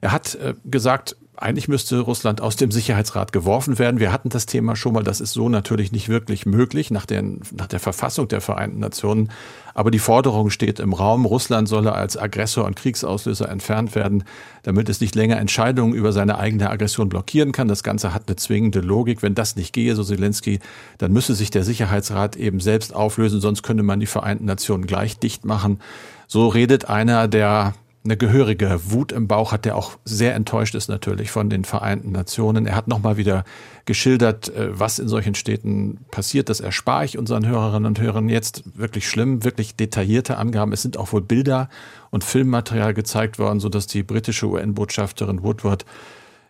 Er 0.00 0.10
hat 0.10 0.34
äh, 0.34 0.54
gesagt, 0.64 1.14
eigentlich 1.40 1.68
müsste 1.68 2.00
Russland 2.00 2.42
aus 2.42 2.56
dem 2.56 2.70
Sicherheitsrat 2.70 3.32
geworfen 3.32 3.78
werden. 3.78 3.98
Wir 3.98 4.12
hatten 4.12 4.28
das 4.28 4.44
Thema 4.44 4.76
schon 4.76 4.92
mal, 4.92 5.02
das 5.02 5.20
ist 5.20 5.32
so 5.32 5.48
natürlich 5.48 5.90
nicht 5.90 6.10
wirklich 6.10 6.44
möglich 6.44 6.90
nach, 6.90 7.06
den, 7.06 7.40
nach 7.56 7.66
der 7.66 7.80
Verfassung 7.80 8.28
der 8.28 8.42
Vereinten 8.42 8.78
Nationen. 8.78 9.30
Aber 9.72 9.90
die 9.90 9.98
Forderung 9.98 10.50
steht 10.50 10.80
im 10.80 10.92
Raum, 10.92 11.24
Russland 11.24 11.66
solle 11.66 11.92
als 11.92 12.18
Aggressor 12.18 12.66
und 12.66 12.76
Kriegsauslöser 12.76 13.48
entfernt 13.48 13.94
werden, 13.94 14.24
damit 14.64 14.90
es 14.90 15.00
nicht 15.00 15.14
länger 15.14 15.38
Entscheidungen 15.38 15.94
über 15.94 16.12
seine 16.12 16.38
eigene 16.38 16.68
Aggression 16.68 17.08
blockieren 17.08 17.52
kann. 17.52 17.68
Das 17.68 17.82
Ganze 17.82 18.12
hat 18.12 18.24
eine 18.26 18.36
zwingende 18.36 18.80
Logik. 18.80 19.22
Wenn 19.22 19.34
das 19.34 19.56
nicht 19.56 19.72
gehe, 19.72 19.96
so 19.96 20.04
Zelensky, 20.04 20.60
dann 20.98 21.12
müsse 21.12 21.34
sich 21.34 21.50
der 21.50 21.64
Sicherheitsrat 21.64 22.36
eben 22.36 22.60
selbst 22.60 22.94
auflösen, 22.94 23.40
sonst 23.40 23.62
könnte 23.62 23.82
man 23.82 24.00
die 24.00 24.06
Vereinten 24.06 24.44
Nationen 24.44 24.86
gleich 24.86 25.18
dicht 25.18 25.46
machen. 25.46 25.80
So 26.26 26.48
redet 26.48 26.90
einer 26.90 27.28
der 27.28 27.72
eine 28.02 28.16
gehörige 28.16 28.80
Wut 28.90 29.12
im 29.12 29.28
Bauch 29.28 29.52
hat, 29.52 29.66
der 29.66 29.76
auch 29.76 29.98
sehr 30.04 30.34
enttäuscht 30.34 30.74
ist 30.74 30.88
natürlich 30.88 31.30
von 31.30 31.50
den 31.50 31.64
Vereinten 31.64 32.12
Nationen. 32.12 32.66
Er 32.66 32.74
hat 32.74 32.88
nochmal 32.88 33.18
wieder 33.18 33.44
geschildert, 33.84 34.48
äh, 34.48 34.78
was 34.78 34.98
in 34.98 35.08
solchen 35.08 35.34
Städten 35.34 35.98
passiert. 36.10 36.48
Das 36.48 36.60
erspare 36.60 37.04
ich 37.04 37.18
unseren 37.18 37.46
Hörerinnen 37.46 37.86
und 37.86 38.00
Hörern 38.00 38.30
jetzt 38.30 38.62
wirklich 38.78 39.06
schlimm, 39.06 39.44
wirklich 39.44 39.76
detaillierte 39.76 40.38
Angaben. 40.38 40.72
Es 40.72 40.80
sind 40.80 40.96
auch 40.96 41.12
wohl 41.12 41.20
Bilder 41.20 41.68
und 42.10 42.24
Filmmaterial 42.24 42.94
gezeigt 42.94 43.38
worden, 43.38 43.60
sodass 43.60 43.86
die 43.86 44.02
britische 44.02 44.46
UN-Botschafterin 44.46 45.42
Woodward 45.42 45.84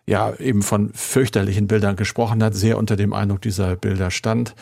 ja 0.05 0.33
eben 0.35 0.61
von 0.61 0.91
fürchterlichen 0.93 1.67
Bildern 1.67 1.97
gesprochen 1.97 2.41
hat, 2.43 2.55
sehr 2.55 2.77
unter 2.77 2.95
dem 2.95 3.11
Eindruck 3.11 3.41
dieser 3.41 3.75
Bilder 3.75 4.09
stand. 4.09 4.55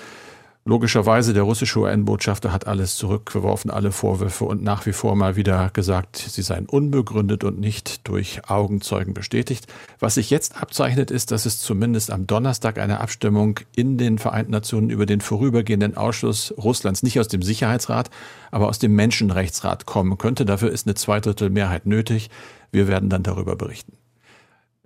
Logischerweise, 0.65 1.33
der 1.33 1.43
russische 1.43 1.79
UN-Botschafter 1.79 2.51
hat 2.51 2.67
alles 2.67 2.95
zurückgeworfen, 2.97 3.71
alle 3.71 3.91
Vorwürfe 3.91 4.43
und 4.43 4.61
nach 4.61 4.85
wie 4.85 4.93
vor 4.93 5.15
mal 5.15 5.35
wieder 5.35 5.69
gesagt, 5.71 6.17
sie 6.17 6.41
seien 6.41 6.67
unbegründet 6.67 7.43
und 7.43 7.59
nicht 7.59 8.07
durch 8.07 8.41
Augenzeugen 8.49 9.13
bestätigt. 9.13 9.67
Was 9.99 10.15
sich 10.15 10.29
jetzt 10.29 10.61
abzeichnet, 10.61 11.11
ist, 11.11 11.31
dass 11.31 11.45
es 11.45 11.61
zumindest 11.61 12.11
am 12.11 12.27
Donnerstag 12.27 12.77
eine 12.77 12.99
Abstimmung 12.99 13.61
in 13.75 13.97
den 13.97 14.19
Vereinten 14.19 14.51
Nationen 14.51 14.89
über 14.89 15.05
den 15.05 15.21
vorübergehenden 15.21 15.95
Ausschluss 15.97 16.53
Russlands 16.57 17.03
nicht 17.03 17.19
aus 17.19 17.29
dem 17.29 17.41
Sicherheitsrat, 17.41 18.09
aber 18.51 18.67
aus 18.67 18.79
dem 18.79 18.93
Menschenrechtsrat 18.95 19.85
kommen 19.85 20.17
könnte. 20.17 20.45
Dafür 20.45 20.71
ist 20.71 20.85
eine 20.85 20.93
Zweidrittelmehrheit 20.93 21.85
nötig. 21.85 22.29
Wir 22.71 22.87
werden 22.87 23.09
dann 23.09 23.23
darüber 23.23 23.55
berichten. 23.55 23.93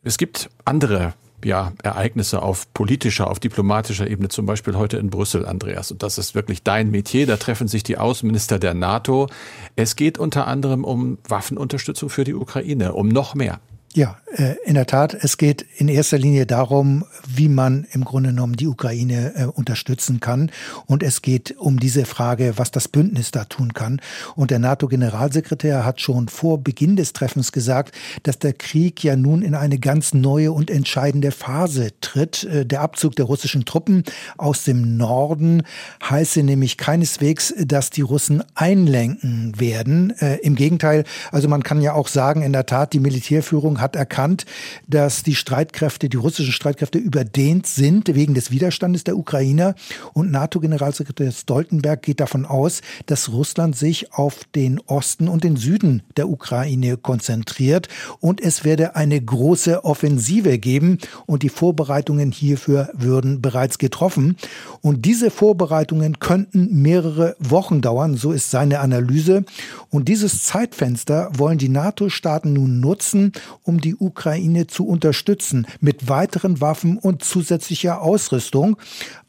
Es 0.03 0.18
gibt 0.18 0.50
andere 0.65 1.13
ja, 1.45 1.73
Ereignisse 1.83 2.41
auf 2.41 2.71
politischer, 2.73 3.29
auf 3.29 3.39
diplomatischer 3.39 4.07
Ebene, 4.09 4.29
zum 4.29 4.45
Beispiel 4.45 4.75
heute 4.75 4.97
in 4.97 5.09
Brüssel, 5.09 5.45
Andreas. 5.45 5.91
Und 5.91 6.03
das 6.03 6.17
ist 6.17 6.35
wirklich 6.35 6.63
dein 6.63 6.91
Metier. 6.91 7.27
Da 7.27 7.38
treffen 7.38 7.67
sich 7.67 7.83
die 7.83 7.97
Außenminister 7.97 8.59
der 8.59 8.73
NATO. 8.73 9.27
Es 9.75 9.95
geht 9.95 10.17
unter 10.17 10.47
anderem 10.47 10.83
um 10.83 11.17
Waffenunterstützung 11.27 12.09
für 12.09 12.23
die 12.23 12.33
Ukraine, 12.33 12.93
um 12.93 13.07
noch 13.07 13.35
mehr. 13.35 13.59
Ja, 13.95 14.17
äh, 14.35 14.55
in 14.65 14.73
der 14.73 14.88
Tat. 14.88 15.13
Es 15.13 15.38
geht 15.38 15.63
in 15.77 15.88
erster 15.88 16.17
Linie 16.17 16.47
darum, 16.47 17.05
wie 17.27 17.50
man 17.50 17.85
im 17.91 18.03
Grunde 18.03 18.29
genommen 18.29 18.55
die 18.55 18.65
Ukraine 18.65 19.33
äh, 19.35 19.45
unterstützen 19.45 20.19
kann. 20.19 20.50
Und 20.88 21.03
es 21.03 21.21
geht 21.21 21.55
um 21.59 21.79
diese 21.79 22.05
Frage, 22.05 22.53
was 22.57 22.71
das 22.71 22.88
Bündnis 22.88 23.29
da 23.29 23.45
tun 23.45 23.73
kann. 23.73 24.01
Und 24.35 24.50
der 24.50 24.57
NATO-Generalsekretär 24.57 25.85
hat 25.85 26.01
schon 26.01 26.27
vor 26.27 26.57
Beginn 26.57 26.95
des 26.95 27.13
Treffens 27.13 27.51
gesagt, 27.51 27.93
dass 28.23 28.39
der 28.39 28.53
Krieg 28.53 29.03
ja 29.03 29.15
nun 29.15 29.43
in 29.43 29.53
eine 29.53 29.77
ganz 29.77 30.15
neue 30.15 30.51
und 30.51 30.71
entscheidende 30.71 31.29
Phase 31.29 31.89
tritt. 32.01 32.45
Äh, 32.45 32.65
der 32.65 32.81
Abzug 32.81 33.15
der 33.15 33.25
russischen 33.25 33.65
Truppen 33.65 34.03
aus 34.39 34.63
dem 34.63 34.97
Norden 34.97 35.62
heiße 36.09 36.41
nämlich 36.41 36.77
keineswegs, 36.77 37.53
dass 37.63 37.91
die 37.91 38.01
Russen 38.01 38.43
einlenken 38.55 39.59
werden. 39.59 40.12
Im 40.41 40.55
Gegenteil, 40.55 41.03
also 41.31 41.47
man 41.47 41.63
kann 41.63 41.81
ja 41.81 41.93
auch 41.93 42.07
sagen, 42.07 42.41
in 42.41 42.53
der 42.53 42.65
Tat, 42.65 42.93
die 42.93 43.00
Militärführung 43.00 43.79
hat 43.83 43.95
erkannt, 43.95 44.45
dass 44.87 45.21
die 45.21 45.35
Streitkräfte, 45.35 46.09
die 46.09 46.17
russischen 46.17 46.53
Streitkräfte 46.53 46.97
überdehnt 46.97 47.67
sind 47.67 48.15
wegen 48.15 48.33
des 48.33 48.49
Widerstandes 48.49 49.03
der 49.03 49.17
Ukrainer. 49.17 49.75
Und 50.13 50.31
NATO-Generalsekretär 50.31 51.31
Stoltenberg 51.31 52.01
geht 52.01 52.19
davon 52.19 52.45
aus, 52.45 52.81
dass 53.05 53.31
Russland 53.31 53.75
sich 53.75 54.13
auf 54.13 54.41
den 54.55 54.79
Osten 54.79 55.27
und 55.27 55.43
den 55.43 55.57
Süden 55.57 56.01
der 56.17 56.29
Ukraine 56.29 56.97
konzentriert. 56.97 57.89
Und 58.19 58.41
es 58.41 58.63
werde 58.63 58.95
eine 58.95 59.21
große 59.21 59.83
Offensive 59.85 60.57
geben. 60.57 60.97
Und 61.25 61.43
die 61.43 61.49
Vorbereitungen 61.49 62.31
hierfür 62.31 62.89
würden 62.93 63.41
bereits 63.41 63.77
getroffen. 63.77 64.37
Und 64.81 65.05
diese 65.05 65.29
Vorbereitungen 65.29 66.19
könnten 66.19 66.81
mehrere 66.81 67.35
Wochen 67.39 67.81
dauern. 67.81 68.15
So 68.15 68.31
ist 68.31 68.49
seine 68.49 68.79
Analyse. 68.79 69.43
Und 69.89 70.07
dieses 70.07 70.43
Zeitfenster 70.43 71.29
wollen 71.37 71.57
die 71.57 71.69
NATO-Staaten 71.69 72.53
nun 72.53 72.79
nutzen, 72.79 73.33
um 73.63 73.73
um 73.74 73.82
die 73.82 73.96
Ukraine 73.96 74.68
zu 74.68 74.86
unterstützen 74.86 75.65
mit 75.82 76.08
weiteren 76.08 76.62
Waffen 76.62 77.00
und 77.00 77.24
zusätzlicher 77.24 78.03
Ausrüstung. 78.03 78.77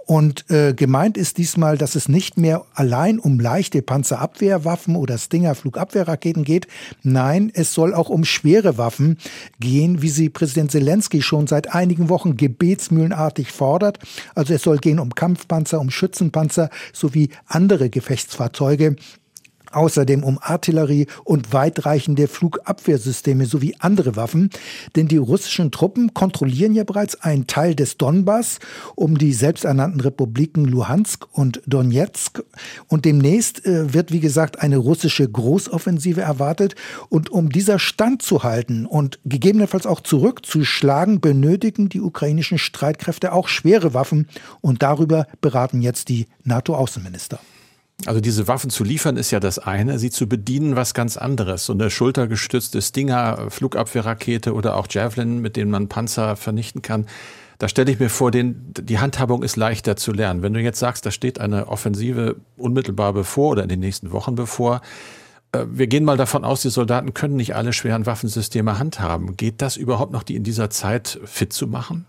Und 0.07 0.51
äh, 0.51 0.75
gemeint 0.75 1.17
ist 1.17 1.39
diesmal, 1.39 1.79
dass 1.79 1.95
es 1.95 2.11
nicht 2.11 2.37
mehr 2.37 2.67
allein 2.75 3.19
um 3.19 3.41
leichte 3.41 3.81
Panzerabwehrwaffen 3.81 4.97
oder 4.97 5.17
Stinger-Flugabwehrraketen 5.17 6.45
geht. 6.45 6.67
Nein, 7.03 7.51
es 7.55 7.73
soll 7.73 7.95
auch 7.95 8.11
um 8.11 8.27
schwere 8.27 8.77
Waffen 8.77 9.17
gehen, 9.61 10.03
wie 10.03 10.11
sie 10.11 10.29
Präsident 10.29 10.73
Zelensky 10.73 11.23
schon 11.23 11.47
seit 11.47 11.75
einigen 11.75 12.11
Wochen 12.11 12.37
gebetsmühlenartig 12.37 13.51
fordert. 13.51 13.99
Also 14.35 14.53
es 14.53 14.63
soll 14.63 14.77
gehen 14.77 14.99
um 14.99 15.15
Kampfpanzer, 15.15 15.81
um 15.81 15.89
Schützenpanzer 15.89 16.69
sowie 16.93 17.31
andere 17.47 17.89
Gefechtsfahrzeuge 17.89 18.97
außerdem 19.77 20.23
um 20.23 20.39
Artillerie 20.41 21.07
und 21.25 21.53
weitreichende 21.53 22.29
Flugabwehrsysteme 22.29 23.47
sowie 23.47 23.77
andere 23.79 24.17
Waffen. 24.17 24.51
Denn 24.97 25.09
die 25.09 25.17
russischen 25.17 25.71
Truppen 25.71 26.15
kontrollieren 26.15 26.75
ja 26.75 26.85
bereits 26.85 27.21
einen 27.23 27.47
Teil 27.47 27.75
des 27.75 27.97
Donbass 27.97 28.59
um 28.95 29.19
die 29.19 29.33
selbsternannten 29.33 30.01
Republiken 30.01 30.65
Luhansk 30.65 31.27
und 31.33 31.63
Donetsk. 31.67 32.43
Und 32.89 33.05
demnächst 33.05 33.65
äh, 33.67 33.93
wird, 33.93 34.13
wie 34.13 34.21
gesagt, 34.21 34.61
eine 34.61 34.79
russische 34.79 35.29
Großoffensive 35.29 36.21
erwartet. 36.21 36.75
Und 37.09 37.31
um 37.31 37.51
dieser 37.51 37.79
Stand 37.79 38.23
zu 38.23 38.43
halten 38.43 38.87
und 38.87 39.19
gegebenenfalls 39.25 39.87
auch 39.87 40.01
zurückzuschlagen, 40.01 41.21
benötigen 41.21 41.89
die 41.89 42.01
ukrainischen 42.01 42.59
Streitkräfte 42.59 43.33
auch 43.33 43.49
schwere 43.49 43.95
Waffen. 43.95 44.29
Und 44.61 44.83
darüber 44.83 45.27
beraten 45.41 45.83
jetzt 45.83 46.09
die 46.09 46.27
NATO-Außenminister. 46.45 47.39
Also 48.07 48.21
diese 48.21 48.49
Waffen 48.49 48.71
zu 48.71 48.85
liefern 48.85 49.17
ist 49.17 49.31
ja 49.31 49.41
das 49.41 49.59
eine, 49.59 49.99
sie 49.99 50.11
zu 50.11 50.29
bedienen 50.29 50.77
was 50.77 50.95
ganz 50.95 51.17
anderes. 51.17 51.65
So 51.65 51.73
eine 51.73 51.91
schultergestützte 51.91 52.83
Stinger, 52.83 53.47
Flugabwehrrakete 53.51 54.53
oder 54.53 54.77
auch 54.77 54.87
Javelin, 54.91 55.39
mit 55.39 55.57
denen 55.57 55.71
man 55.71 55.89
Panzer 55.89 56.37
vernichten 56.37 56.83
kann. 56.83 57.07
Da 57.59 57.69
stelle 57.69 57.91
ich 57.93 58.01
mir 58.01 58.11
vor, 58.11 58.31
den, 58.31 58.73
die 58.75 58.99
Handhabung 58.99 59.43
ist 59.43 59.57
leichter 59.57 59.97
zu 59.97 60.13
lernen. 60.13 60.43
Wenn 60.43 60.53
du 60.53 60.61
jetzt 60.61 60.81
sagst, 60.81 61.07
da 61.07 61.11
steht 61.11 61.41
eine 61.41 61.69
Offensive 61.69 62.37
unmittelbar 62.57 63.13
bevor 63.13 63.53
oder 63.53 63.63
in 63.63 63.69
den 63.69 63.81
nächsten 63.81 64.11
Wochen 64.11 64.35
bevor, 64.35 64.83
äh, 65.53 65.65
wir 65.71 65.87
gehen 65.87 66.05
mal 66.05 66.17
davon 66.17 66.45
aus, 66.45 66.63
die 66.63 66.71
Soldaten 66.71 67.15
können 67.15 67.37
nicht 67.37 67.55
alle 67.55 67.73
schweren 67.73 68.07
Waffensysteme 68.07 68.79
handhaben. 68.79 69.37
Geht 69.37 69.63
das 69.63 69.77
überhaupt 69.77 70.13
noch, 70.13 70.25
die 70.25 70.35
in 70.35 70.43
dieser 70.43 70.69
Zeit 70.69 71.21
fit 71.25 71.53
zu 71.53 71.67
machen? 71.67 72.07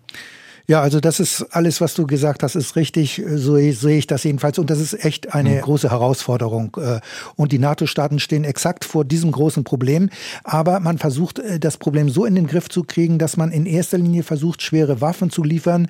Ja, 0.68 0.82
also 0.82 1.00
das 1.00 1.20
ist 1.20 1.44
alles, 1.52 1.80
was 1.80 1.94
du 1.94 2.08
gesagt 2.08 2.42
hast, 2.42 2.56
ist 2.56 2.76
richtig. 2.76 3.22
So 3.36 3.56
sehe 3.56 3.98
ich 3.98 4.08
das 4.08 4.24
jedenfalls. 4.24 4.58
Und 4.58 4.70
das 4.72 4.80
ist 4.80 5.06
echt 5.06 5.34
eine 5.34 5.52
mhm. 5.52 5.62
große 5.62 5.92
Herausforderung. 5.92 6.76
Äh, 6.82 7.02
und 7.36 7.52
die 7.52 7.60
NATO-Staaten 7.60 8.20
stehen 8.20 8.44
exakt 8.44 8.84
vor 8.84 9.06
diesem 9.06 9.32
großen 9.32 9.64
Problem. 9.64 10.10
Aber 10.44 10.80
man 10.80 10.98
versucht, 10.98 11.38
äh, 11.38 11.60
das 11.60 11.78
Problem 11.78 12.10
so 12.10 12.26
in 12.26 12.34
den 12.34 12.48
Griff 12.48 12.68
zu 12.70 12.84
kriegen, 12.84 13.20
dass 13.20 13.38
man 13.38 13.52
in 13.52 13.68
erster 13.68 14.00
Linie 14.00 14.24
versucht, 14.24 14.64
schwere 14.64 15.02
Waffen 15.02 15.30
zu 15.30 15.44
liefern, 15.44 15.88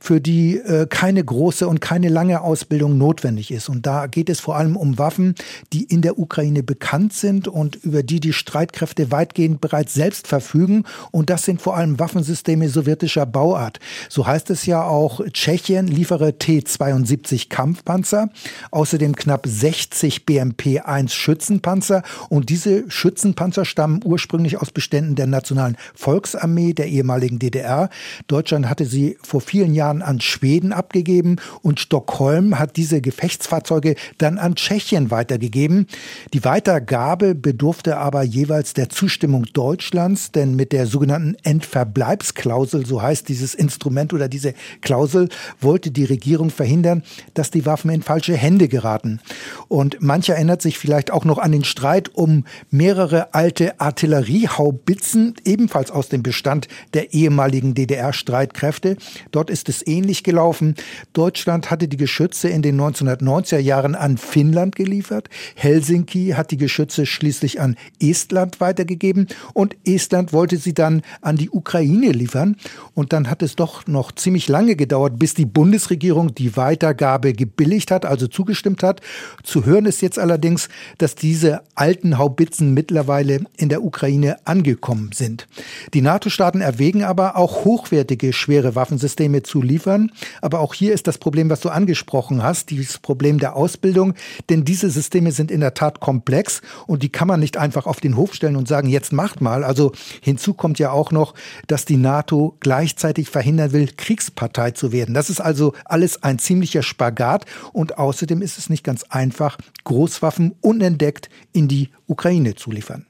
für 0.00 0.20
die 0.20 0.56
äh, 0.56 0.86
keine 0.88 1.22
große 1.22 1.68
und 1.68 1.80
keine 1.80 2.08
lange 2.08 2.40
Ausbildung 2.40 2.98
notwendig 2.98 3.52
ist. 3.52 3.68
Und 3.68 3.86
da 3.86 4.08
geht 4.08 4.28
es 4.28 4.40
vor 4.40 4.56
allem 4.56 4.76
um 4.76 4.98
Waffen, 4.98 5.36
die 5.72 5.84
in 5.84 6.02
der 6.02 6.18
Ukraine 6.18 6.64
bekannt 6.64 7.12
sind 7.12 7.46
und 7.46 7.76
über 7.76 8.02
die 8.02 8.18
die 8.18 8.32
Streitkräfte 8.32 9.12
weitgehend 9.12 9.60
bereits 9.60 9.94
selbst 9.94 10.26
verfügen. 10.26 10.82
Und 11.12 11.30
das 11.30 11.44
sind 11.44 11.62
vor 11.62 11.76
allem 11.76 12.00
Waffensysteme 12.00 12.68
sowjetischer 12.68 13.24
Bauart. 13.24 13.78
So 14.16 14.26
heißt 14.26 14.48
es 14.48 14.64
ja 14.64 14.82
auch, 14.82 15.20
Tschechien 15.30 15.88
liefere 15.88 16.38
T-72 16.38 17.50
Kampfpanzer, 17.50 18.30
außerdem 18.70 19.14
knapp 19.14 19.46
60 19.46 20.24
BMP-1 20.24 21.10
Schützenpanzer 21.10 22.02
und 22.30 22.48
diese 22.48 22.90
Schützenpanzer 22.90 23.66
stammen 23.66 24.00
ursprünglich 24.02 24.58
aus 24.58 24.70
Beständen 24.70 25.16
der 25.16 25.26
Nationalen 25.26 25.76
Volksarmee 25.94 26.72
der 26.72 26.86
ehemaligen 26.86 27.38
DDR. 27.38 27.90
Deutschland 28.26 28.70
hatte 28.70 28.86
sie 28.86 29.18
vor 29.22 29.42
vielen 29.42 29.74
Jahren 29.74 30.00
an 30.00 30.22
Schweden 30.22 30.72
abgegeben 30.72 31.36
und 31.60 31.78
Stockholm 31.78 32.58
hat 32.58 32.78
diese 32.78 33.02
Gefechtsfahrzeuge 33.02 33.96
dann 34.16 34.38
an 34.38 34.54
Tschechien 34.54 35.10
weitergegeben. 35.10 35.88
Die 36.32 36.42
Weitergabe 36.42 37.34
bedurfte 37.34 37.98
aber 37.98 38.22
jeweils 38.22 38.72
der 38.72 38.88
Zustimmung 38.88 39.44
Deutschlands, 39.52 40.32
denn 40.32 40.56
mit 40.56 40.72
der 40.72 40.86
sogenannten 40.86 41.36
Endverbleibsklausel, 41.42 42.86
so 42.86 43.02
heißt 43.02 43.28
dieses 43.28 43.54
Instrument, 43.54 44.05
Instrument 44.06 44.12
oder 44.12 44.28
diese 44.28 44.54
Klausel 44.80 45.28
wollte 45.60 45.90
die 45.90 46.04
Regierung 46.04 46.50
verhindern, 46.50 47.02
dass 47.34 47.50
die 47.50 47.66
Waffen 47.66 47.90
in 47.90 48.02
falsche 48.02 48.36
Hände 48.36 48.68
geraten. 48.68 49.20
Und 49.68 50.00
mancher 50.00 50.34
erinnert 50.34 50.62
sich 50.62 50.78
vielleicht 50.78 51.10
auch 51.10 51.24
noch 51.24 51.38
an 51.38 51.52
den 51.52 51.64
Streit 51.64 52.14
um 52.14 52.44
mehrere 52.70 53.34
alte 53.34 53.80
Artilleriehaubitzen, 53.80 55.34
ebenfalls 55.44 55.90
aus 55.90 56.08
dem 56.08 56.22
Bestand 56.22 56.68
der 56.94 57.12
ehemaligen 57.12 57.74
DDR-Streitkräfte. 57.74 58.96
Dort 59.30 59.50
ist 59.50 59.68
es 59.68 59.86
ähnlich 59.86 60.22
gelaufen. 60.22 60.74
Deutschland 61.12 61.70
hatte 61.70 61.88
die 61.88 61.96
Geschütze 61.96 62.48
in 62.48 62.62
den 62.62 62.80
1990er 62.80 63.58
Jahren 63.58 63.94
an 63.94 64.18
Finnland 64.18 64.76
geliefert. 64.76 65.28
Helsinki 65.54 66.34
hat 66.36 66.50
die 66.50 66.56
Geschütze 66.56 67.06
schließlich 67.06 67.60
an 67.60 67.76
Estland 68.00 68.60
weitergegeben 68.60 69.26
und 69.54 69.76
Estland 69.84 70.32
wollte 70.32 70.56
sie 70.56 70.74
dann 70.74 71.02
an 71.20 71.36
die 71.36 71.50
Ukraine 71.50 72.12
liefern. 72.12 72.56
Und 72.94 73.12
dann 73.12 73.28
hat 73.30 73.42
es 73.42 73.56
doch 73.56 73.86
noch 73.96 74.12
ziemlich 74.12 74.46
lange 74.48 74.76
gedauert, 74.76 75.18
bis 75.18 75.34
die 75.34 75.46
Bundesregierung 75.46 76.34
die 76.34 76.56
Weitergabe 76.56 77.32
gebilligt 77.32 77.90
hat, 77.90 78.04
also 78.04 78.28
zugestimmt 78.28 78.82
hat. 78.82 79.00
Zu 79.42 79.64
hören 79.64 79.86
ist 79.86 80.02
jetzt 80.02 80.18
allerdings, 80.18 80.68
dass 80.98 81.14
diese 81.16 81.62
alten 81.74 82.18
Haubitzen 82.18 82.74
mittlerweile 82.74 83.40
in 83.56 83.68
der 83.68 83.82
Ukraine 83.82 84.36
angekommen 84.44 85.10
sind. 85.12 85.48
Die 85.94 86.02
NATO-Staaten 86.02 86.60
erwägen 86.60 87.02
aber 87.02 87.36
auch 87.36 87.64
hochwertige 87.64 88.32
schwere 88.32 88.74
Waffensysteme 88.74 89.42
zu 89.42 89.62
liefern. 89.62 90.12
Aber 90.42 90.60
auch 90.60 90.74
hier 90.74 90.92
ist 90.92 91.06
das 91.06 91.18
Problem, 91.18 91.50
was 91.50 91.60
du 91.60 91.70
angesprochen 91.70 92.42
hast, 92.42 92.70
dieses 92.70 92.98
Problem 92.98 93.38
der 93.38 93.56
Ausbildung. 93.56 94.14
Denn 94.50 94.64
diese 94.64 94.90
Systeme 94.90 95.32
sind 95.32 95.50
in 95.50 95.60
der 95.60 95.74
Tat 95.74 96.00
komplex 96.00 96.60
und 96.86 97.02
die 97.02 97.08
kann 97.08 97.28
man 97.28 97.40
nicht 97.40 97.56
einfach 97.56 97.86
auf 97.86 98.00
den 98.00 98.16
Hof 98.16 98.34
stellen 98.34 98.56
und 98.56 98.68
sagen, 98.68 98.88
jetzt 98.88 99.12
macht 99.12 99.40
mal. 99.40 99.64
Also 99.64 99.92
hinzu 100.20 100.54
kommt 100.54 100.78
ja 100.78 100.90
auch 100.90 101.10
noch, 101.12 101.34
dass 101.66 101.84
die 101.84 101.96
NATO 101.96 102.56
gleichzeitig 102.60 103.30
verhindern 103.30 103.72
will, 103.86 103.94
Kriegspartei 103.96 104.72
zu 104.72 104.92
werden. 104.92 105.14
Das 105.14 105.30
ist 105.30 105.40
also 105.40 105.72
alles 105.84 106.22
ein 106.22 106.38
ziemlicher 106.38 106.82
Spagat 106.82 107.46
und 107.72 107.98
außerdem 107.98 108.42
ist 108.42 108.58
es 108.58 108.70
nicht 108.70 108.84
ganz 108.84 109.04
einfach, 109.04 109.58
Großwaffen 109.84 110.54
unentdeckt 110.60 111.28
in 111.52 111.68
die 111.68 111.90
Ukraine 112.06 112.54
zu 112.54 112.70
liefern. 112.70 113.06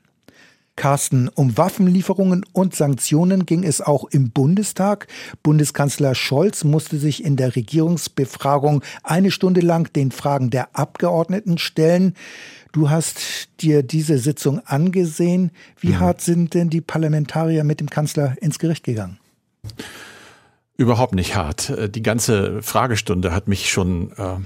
Carsten, 0.77 1.29
um 1.29 1.57
Waffenlieferungen 1.57 2.45
und 2.53 2.75
Sanktionen 2.75 3.47
ging 3.47 3.65
es 3.65 3.81
auch 3.81 4.05
im 4.11 4.31
Bundestag. 4.31 5.07
Bundeskanzler 5.43 6.15
Scholz 6.15 6.65
musste 6.65 6.99
sich 6.99 7.25
in 7.25 7.37
der 7.37 7.57
Regierungsbefragung 7.57 8.83
eine 9.03 9.31
Stunde 9.31 9.63
lang 9.63 9.91
den 9.95 10.13
Fragen 10.13 10.51
der 10.51 10.77
Abgeordneten 10.77 11.57
stellen. 11.57 12.13
Du 12.73 12.91
hast 12.91 13.49
dir 13.61 13.83
diese 13.83 14.19
Sitzung 14.19 14.61
angesehen. 14.67 15.51
Wie 15.81 15.93
mhm. 15.93 16.01
hart 16.01 16.21
sind 16.21 16.53
denn 16.53 16.69
die 16.69 16.83
Parlamentarier 16.83 17.65
mit 17.65 17.81
dem 17.81 17.89
Kanzler 17.89 18.37
ins 18.43 18.59
Gericht 18.59 18.85
gegangen? 18.85 19.19
Überhaupt 20.77 21.15
nicht 21.15 21.35
hart. 21.35 21.71
Äh, 21.71 21.89
die 21.89 22.03
ganze 22.03 22.63
Fragestunde 22.63 23.33
hat 23.33 23.49
mich 23.49 23.71
schon 23.71 24.13
äh, 24.13 24.37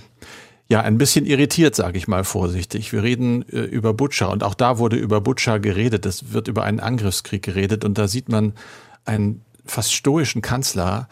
ja 0.69 0.81
ein 0.81 0.99
bisschen 0.99 1.27
irritiert, 1.27 1.75
sage 1.75 1.99
ich 1.99 2.07
mal 2.07 2.23
vorsichtig. 2.23 2.93
Wir 2.93 3.03
reden 3.03 3.43
äh, 3.49 3.63
über 3.63 3.93
Butscha 3.93 4.27
und 4.27 4.45
auch 4.45 4.55
da 4.55 4.79
wurde 4.79 4.97
über 4.97 5.21
Butscha 5.21 5.59
geredet. 5.59 6.07
Es 6.07 6.33
wird 6.33 6.47
über 6.47 6.63
einen 6.63 6.79
Angriffskrieg 6.79 7.43
geredet 7.43 7.85
und 7.85 7.99
da 7.99 8.07
sieht 8.07 8.29
man 8.29 8.55
einen 9.05 9.45
fast 9.67 9.93
stoischen 9.93 10.41
Kanzler. 10.41 11.09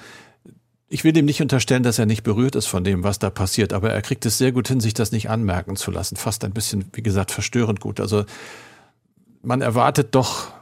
Ich 0.89 1.03
will 1.03 1.13
dem 1.13 1.25
nicht 1.25 1.43
unterstellen, 1.43 1.83
dass 1.83 1.99
er 1.99 2.07
nicht 2.07 2.23
berührt 2.23 2.55
ist 2.55 2.67
von 2.67 2.85
dem, 2.85 3.03
was 3.03 3.19
da 3.19 3.29
passiert, 3.29 3.73
aber 3.73 3.91
er 3.91 4.03
kriegt 4.03 4.25
es 4.25 4.39
sehr 4.39 4.53
gut 4.53 4.69
hin, 4.69 4.81
sich 4.81 4.95
das 4.95 5.11
nicht 5.11 5.29
anmerken 5.29 5.75
zu 5.75 5.91
lassen. 5.91 6.15
Fast 6.15 6.45
ein 6.45 6.53
bisschen, 6.53 6.85
wie 6.93 7.03
gesagt, 7.03 7.33
verstörend 7.33 7.81
gut. 7.81 7.99
Also 7.99 8.25
man 9.43 9.61
erwartet 9.63 10.15
doch 10.15 10.53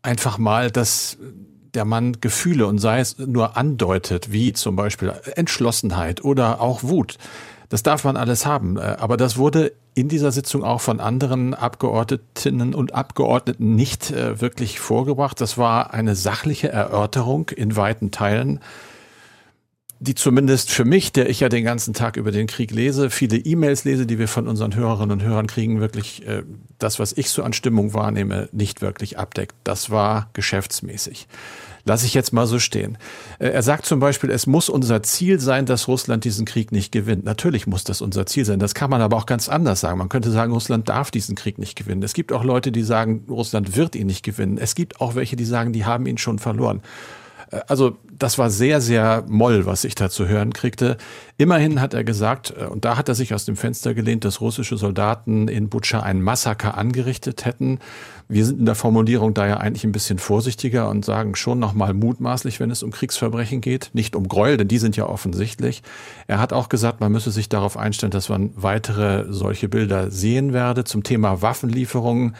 einfach 0.00 0.38
mal, 0.38 0.70
dass 0.70 1.18
der 1.76 1.84
Mann 1.84 2.20
Gefühle 2.20 2.66
und 2.66 2.78
sei 2.78 2.98
es 2.98 3.18
nur 3.18 3.56
andeutet, 3.56 4.32
wie 4.32 4.52
zum 4.52 4.74
Beispiel 4.74 5.12
Entschlossenheit 5.36 6.24
oder 6.24 6.60
auch 6.60 6.82
Wut. 6.82 7.18
Das 7.68 7.82
darf 7.82 8.04
man 8.04 8.16
alles 8.16 8.46
haben. 8.46 8.76
Äh, 8.76 8.96
aber 8.98 9.16
das 9.16 9.36
wurde 9.36 9.72
in 9.94 10.08
dieser 10.08 10.32
Sitzung 10.32 10.62
auch 10.62 10.80
von 10.80 11.00
anderen 11.00 11.54
Abgeordnetinnen 11.54 12.74
und 12.74 12.94
Abgeordneten 12.94 13.74
nicht 13.74 14.10
äh, 14.10 14.40
wirklich 14.40 14.78
vorgebracht. 14.78 15.40
Das 15.40 15.56
war 15.58 15.94
eine 15.94 16.14
sachliche 16.14 16.68
Erörterung 16.68 17.50
in 17.50 17.76
weiten 17.76 18.10
Teilen, 18.10 18.60
die 19.98 20.14
zumindest 20.14 20.70
für 20.70 20.84
mich, 20.84 21.12
der 21.12 21.30
ich 21.30 21.40
ja 21.40 21.48
den 21.48 21.64
ganzen 21.64 21.94
Tag 21.94 22.16
über 22.16 22.30
den 22.30 22.46
Krieg 22.46 22.70
lese, 22.70 23.08
viele 23.08 23.38
E-Mails 23.38 23.84
lese, 23.84 24.06
die 24.06 24.18
wir 24.18 24.28
von 24.28 24.46
unseren 24.46 24.74
Hörerinnen 24.74 25.20
und 25.20 25.22
Hörern 25.22 25.46
kriegen, 25.46 25.80
wirklich 25.80 26.26
äh, 26.26 26.42
das, 26.78 26.98
was 26.98 27.12
ich 27.12 27.30
so 27.30 27.42
an 27.42 27.54
Stimmung 27.54 27.94
wahrnehme, 27.94 28.48
nicht 28.52 28.82
wirklich 28.82 29.18
abdeckt. 29.18 29.54
Das 29.64 29.90
war 29.90 30.28
geschäftsmäßig. 30.34 31.26
Lass 31.86 32.02
ich 32.02 32.14
jetzt 32.14 32.32
mal 32.32 32.46
so 32.46 32.58
stehen. 32.58 32.98
Äh, 33.38 33.48
er 33.48 33.62
sagt 33.62 33.86
zum 33.86 33.98
Beispiel, 33.98 34.30
es 34.30 34.46
muss 34.46 34.68
unser 34.68 35.02
Ziel 35.02 35.40
sein, 35.40 35.64
dass 35.64 35.88
Russland 35.88 36.24
diesen 36.24 36.44
Krieg 36.44 36.72
nicht 36.72 36.92
gewinnt. 36.92 37.24
Natürlich 37.24 37.66
muss 37.66 37.84
das 37.84 38.02
unser 38.02 38.26
Ziel 38.26 38.44
sein. 38.44 38.58
Das 38.58 38.74
kann 38.74 38.90
man 38.90 39.00
aber 39.00 39.16
auch 39.16 39.26
ganz 39.26 39.48
anders 39.48 39.80
sagen. 39.80 39.98
Man 39.98 40.10
könnte 40.10 40.30
sagen, 40.30 40.52
Russland 40.52 40.90
darf 40.90 41.10
diesen 41.10 41.36
Krieg 41.36 41.58
nicht 41.58 41.76
gewinnen. 41.76 42.02
Es 42.02 42.12
gibt 42.12 42.32
auch 42.32 42.44
Leute, 42.44 42.70
die 42.70 42.82
sagen, 42.82 43.24
Russland 43.30 43.76
wird 43.76 43.94
ihn 43.96 44.08
nicht 44.08 44.24
gewinnen. 44.24 44.58
Es 44.58 44.74
gibt 44.74 45.00
auch 45.00 45.14
welche, 45.14 45.36
die 45.36 45.46
sagen, 45.46 45.72
die 45.72 45.86
haben 45.86 46.04
ihn 46.06 46.18
schon 46.18 46.38
verloren. 46.38 46.82
Äh, 47.50 47.60
also 47.68 47.96
das 48.10 48.38
war 48.38 48.50
sehr, 48.50 48.80
sehr 48.80 49.24
moll, 49.28 49.66
was 49.66 49.84
ich 49.84 49.94
da 49.94 50.08
zu 50.08 50.26
hören 50.26 50.52
kriegte. 50.52 50.96
Immerhin 51.38 51.80
hat 51.80 51.94
er 51.94 52.04
gesagt, 52.04 52.54
äh, 52.56 52.64
und 52.64 52.84
da 52.84 52.96
hat 52.96 53.08
er 53.08 53.14
sich 53.14 53.34
aus 53.34 53.44
dem 53.44 53.56
Fenster 53.56 53.94
gelehnt, 53.94 54.24
dass 54.24 54.40
russische 54.40 54.76
Soldaten 54.76 55.48
in 55.48 55.68
Butscha 55.68 56.00
ein 56.00 56.22
Massaker 56.22 56.76
angerichtet 56.76 57.44
hätten. 57.44 57.78
Wir 58.28 58.44
sind 58.44 58.58
in 58.58 58.66
der 58.66 58.74
Formulierung 58.74 59.34
daher 59.34 59.60
eigentlich 59.60 59.84
ein 59.84 59.92
bisschen 59.92 60.18
vorsichtiger 60.18 60.88
und 60.88 61.04
sagen 61.04 61.36
schon 61.36 61.60
nochmal 61.60 61.94
mutmaßlich, 61.94 62.58
wenn 62.58 62.70
es 62.70 62.82
um 62.82 62.90
Kriegsverbrechen 62.90 63.60
geht, 63.60 63.90
nicht 63.92 64.16
um 64.16 64.26
Gräuel, 64.26 64.56
denn 64.56 64.66
die 64.66 64.78
sind 64.78 64.96
ja 64.96 65.06
offensichtlich. 65.06 65.82
Er 66.26 66.40
hat 66.40 66.52
auch 66.52 66.68
gesagt, 66.68 67.00
man 67.00 67.12
müsse 67.12 67.30
sich 67.30 67.48
darauf 67.48 67.76
einstellen, 67.76 68.10
dass 68.10 68.28
man 68.28 68.50
weitere 68.56 69.32
solche 69.32 69.68
Bilder 69.68 70.10
sehen 70.10 70.52
werde. 70.52 70.82
Zum 70.82 71.04
Thema 71.04 71.40
Waffenlieferungen 71.40 72.34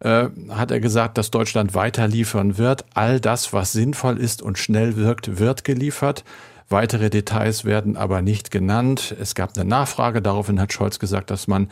äh, 0.00 0.28
hat 0.50 0.70
er 0.70 0.80
gesagt, 0.80 1.18
dass 1.18 1.30
Deutschland 1.30 1.74
weiter 1.74 2.08
liefern 2.08 2.58
wird. 2.58 2.84
All 2.94 3.20
das, 3.20 3.52
was 3.52 3.72
sinnvoll 3.72 4.18
ist 4.18 4.42
und 4.42 4.58
schnell 4.58 4.96
wirkt, 4.96 5.38
wird 5.38 5.64
geliefert. 5.64 6.24
Weitere 6.68 7.10
Details 7.10 7.64
werden 7.64 7.96
aber 7.96 8.22
nicht 8.22 8.50
genannt. 8.50 9.14
Es 9.20 9.34
gab 9.34 9.56
eine 9.56 9.64
Nachfrage. 9.64 10.20
Daraufhin 10.20 10.60
hat 10.60 10.72
Scholz 10.72 10.98
gesagt, 10.98 11.30
dass 11.30 11.46
man 11.46 11.68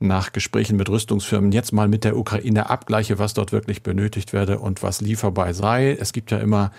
nach 0.00 0.32
Gesprächen 0.32 0.76
mit 0.76 0.88
Rüstungsfirmen 0.88 1.52
jetzt 1.52 1.72
mal 1.72 1.88
mit 1.88 2.04
der 2.04 2.16
Ukraine 2.16 2.70
abgleiche, 2.70 3.18
was 3.18 3.34
dort 3.34 3.52
wirklich 3.52 3.82
benötigt 3.82 4.32
werde 4.32 4.58
und 4.58 4.82
was 4.82 5.00
lieferbar 5.00 5.52
sei. 5.54 5.96
Es 6.00 6.12
gibt 6.12 6.30
ja 6.30 6.38
immer 6.38 6.72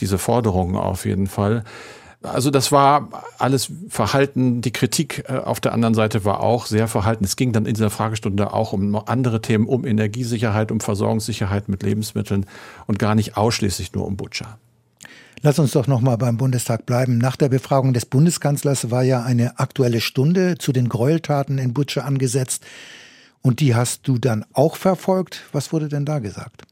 diese 0.00 0.18
Forderungen 0.18 0.76
auf 0.76 1.04
jeden 1.04 1.26
Fall. 1.26 1.64
Also 2.22 2.50
das 2.50 2.70
war 2.70 3.08
alles 3.38 3.70
verhalten. 3.88 4.60
Die 4.60 4.72
Kritik 4.72 5.24
äh, 5.28 5.38
auf 5.38 5.60
der 5.60 5.72
anderen 5.72 5.94
Seite 5.94 6.24
war 6.24 6.40
auch 6.40 6.66
sehr 6.66 6.88
verhalten. 6.88 7.24
Es 7.24 7.36
ging 7.36 7.52
dann 7.52 7.66
in 7.66 7.74
dieser 7.74 7.90
Fragestunde 7.90 8.52
auch 8.52 8.72
um 8.72 8.94
andere 9.06 9.40
Themen, 9.40 9.66
um 9.66 9.84
Energiesicherheit, 9.84 10.70
um 10.70 10.80
Versorgungssicherheit 10.80 11.68
mit 11.68 11.82
Lebensmitteln 11.82 12.46
und 12.86 12.98
gar 12.98 13.14
nicht 13.14 13.36
ausschließlich 13.36 13.92
nur 13.92 14.06
um 14.06 14.16
Butcher. 14.16 14.58
Lass 15.44 15.58
uns 15.58 15.72
doch 15.72 15.88
noch 15.88 16.00
mal 16.00 16.16
beim 16.16 16.36
Bundestag 16.36 16.86
bleiben. 16.86 17.18
Nach 17.18 17.34
der 17.34 17.48
Befragung 17.48 17.92
des 17.92 18.06
Bundeskanzlers 18.06 18.92
war 18.92 19.02
ja 19.02 19.24
eine 19.24 19.58
aktuelle 19.58 20.00
Stunde 20.00 20.56
zu 20.56 20.72
den 20.72 20.88
Gräueltaten 20.88 21.58
in 21.58 21.74
Butcher 21.74 22.04
angesetzt. 22.04 22.64
Und 23.40 23.58
die 23.58 23.74
hast 23.74 24.06
du 24.06 24.18
dann 24.18 24.44
auch 24.52 24.76
verfolgt. 24.76 25.42
Was 25.50 25.72
wurde 25.72 25.88
denn 25.88 26.04
da 26.04 26.20
gesagt? 26.20 26.62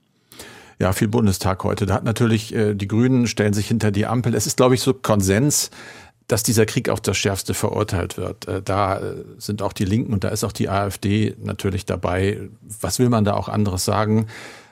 Ja, 0.80 0.94
viel 0.94 1.08
Bundestag 1.08 1.62
heute. 1.62 1.84
Da 1.84 1.92
hat 1.92 2.04
natürlich 2.04 2.54
äh, 2.54 2.74
die 2.74 2.88
Grünen 2.88 3.26
stellen 3.26 3.52
sich 3.52 3.68
hinter 3.68 3.90
die 3.90 4.06
Ampel. 4.06 4.34
Es 4.34 4.46
ist, 4.46 4.56
glaube 4.56 4.74
ich, 4.74 4.80
so 4.80 4.94
Konsens, 4.94 5.70
dass 6.26 6.42
dieser 6.42 6.64
Krieg 6.64 6.88
auf 6.88 7.02
das 7.02 7.18
Schärfste 7.18 7.52
verurteilt 7.52 8.16
wird. 8.16 8.48
Äh, 8.48 8.62
da 8.62 8.98
äh, 8.98 9.16
sind 9.36 9.60
auch 9.60 9.74
die 9.74 9.84
Linken 9.84 10.14
und 10.14 10.24
da 10.24 10.30
ist 10.30 10.42
auch 10.42 10.52
die 10.52 10.70
AfD 10.70 11.36
natürlich 11.38 11.84
dabei. 11.84 12.48
Was 12.80 12.98
will 12.98 13.10
man 13.10 13.26
da 13.26 13.34
auch 13.34 13.50
anderes 13.50 13.84
sagen? 13.84 14.28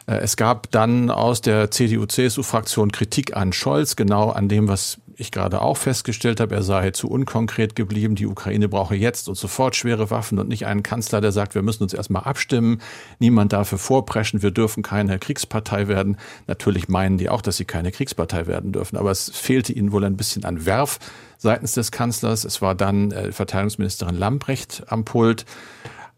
Äh, 0.08 0.18
es 0.18 0.36
gab 0.36 0.70
dann 0.70 1.10
aus 1.10 1.40
der 1.40 1.70
CDU-CSU-Fraktion 1.70 2.90
Kritik 2.90 3.36
an 3.36 3.52
Scholz, 3.52 3.94
genau 3.94 4.30
an 4.30 4.48
dem, 4.48 4.66
was 4.66 4.98
ich 5.20 5.32
gerade 5.32 5.62
auch 5.62 5.76
festgestellt 5.76 6.38
habe, 6.38 6.54
er 6.54 6.62
sei 6.62 6.92
zu 6.92 7.08
unkonkret 7.10 7.74
geblieben. 7.74 8.14
Die 8.14 8.26
Ukraine 8.26 8.68
brauche 8.68 8.94
jetzt 8.94 9.28
und 9.28 9.34
sofort 9.34 9.74
schwere 9.74 10.10
Waffen 10.10 10.38
und 10.38 10.48
nicht 10.48 10.64
einen 10.64 10.84
Kanzler, 10.84 11.20
der 11.20 11.32
sagt, 11.32 11.56
wir 11.56 11.62
müssen 11.62 11.82
uns 11.82 11.92
erstmal 11.92 12.22
abstimmen. 12.22 12.80
Niemand 13.18 13.52
dafür 13.52 13.78
vorpreschen. 13.78 14.42
Wir 14.42 14.52
dürfen 14.52 14.84
keine 14.84 15.18
Kriegspartei 15.18 15.88
werden. 15.88 16.18
Natürlich 16.46 16.88
meinen 16.88 17.18
die 17.18 17.30
auch, 17.30 17.42
dass 17.42 17.56
sie 17.56 17.64
keine 17.64 17.90
Kriegspartei 17.90 18.46
werden 18.46 18.70
dürfen. 18.70 18.96
Aber 18.96 19.10
es 19.10 19.28
fehlte 19.30 19.72
ihnen 19.72 19.90
wohl 19.90 20.04
ein 20.04 20.16
bisschen 20.16 20.44
an 20.44 20.66
Werf 20.66 21.00
seitens 21.36 21.72
des 21.72 21.90
Kanzlers. 21.90 22.44
Es 22.44 22.62
war 22.62 22.76
dann 22.76 23.10
äh, 23.10 23.32
Verteidigungsministerin 23.32 24.14
Lambrecht 24.14 24.84
am 24.86 25.04
Pult. 25.04 25.46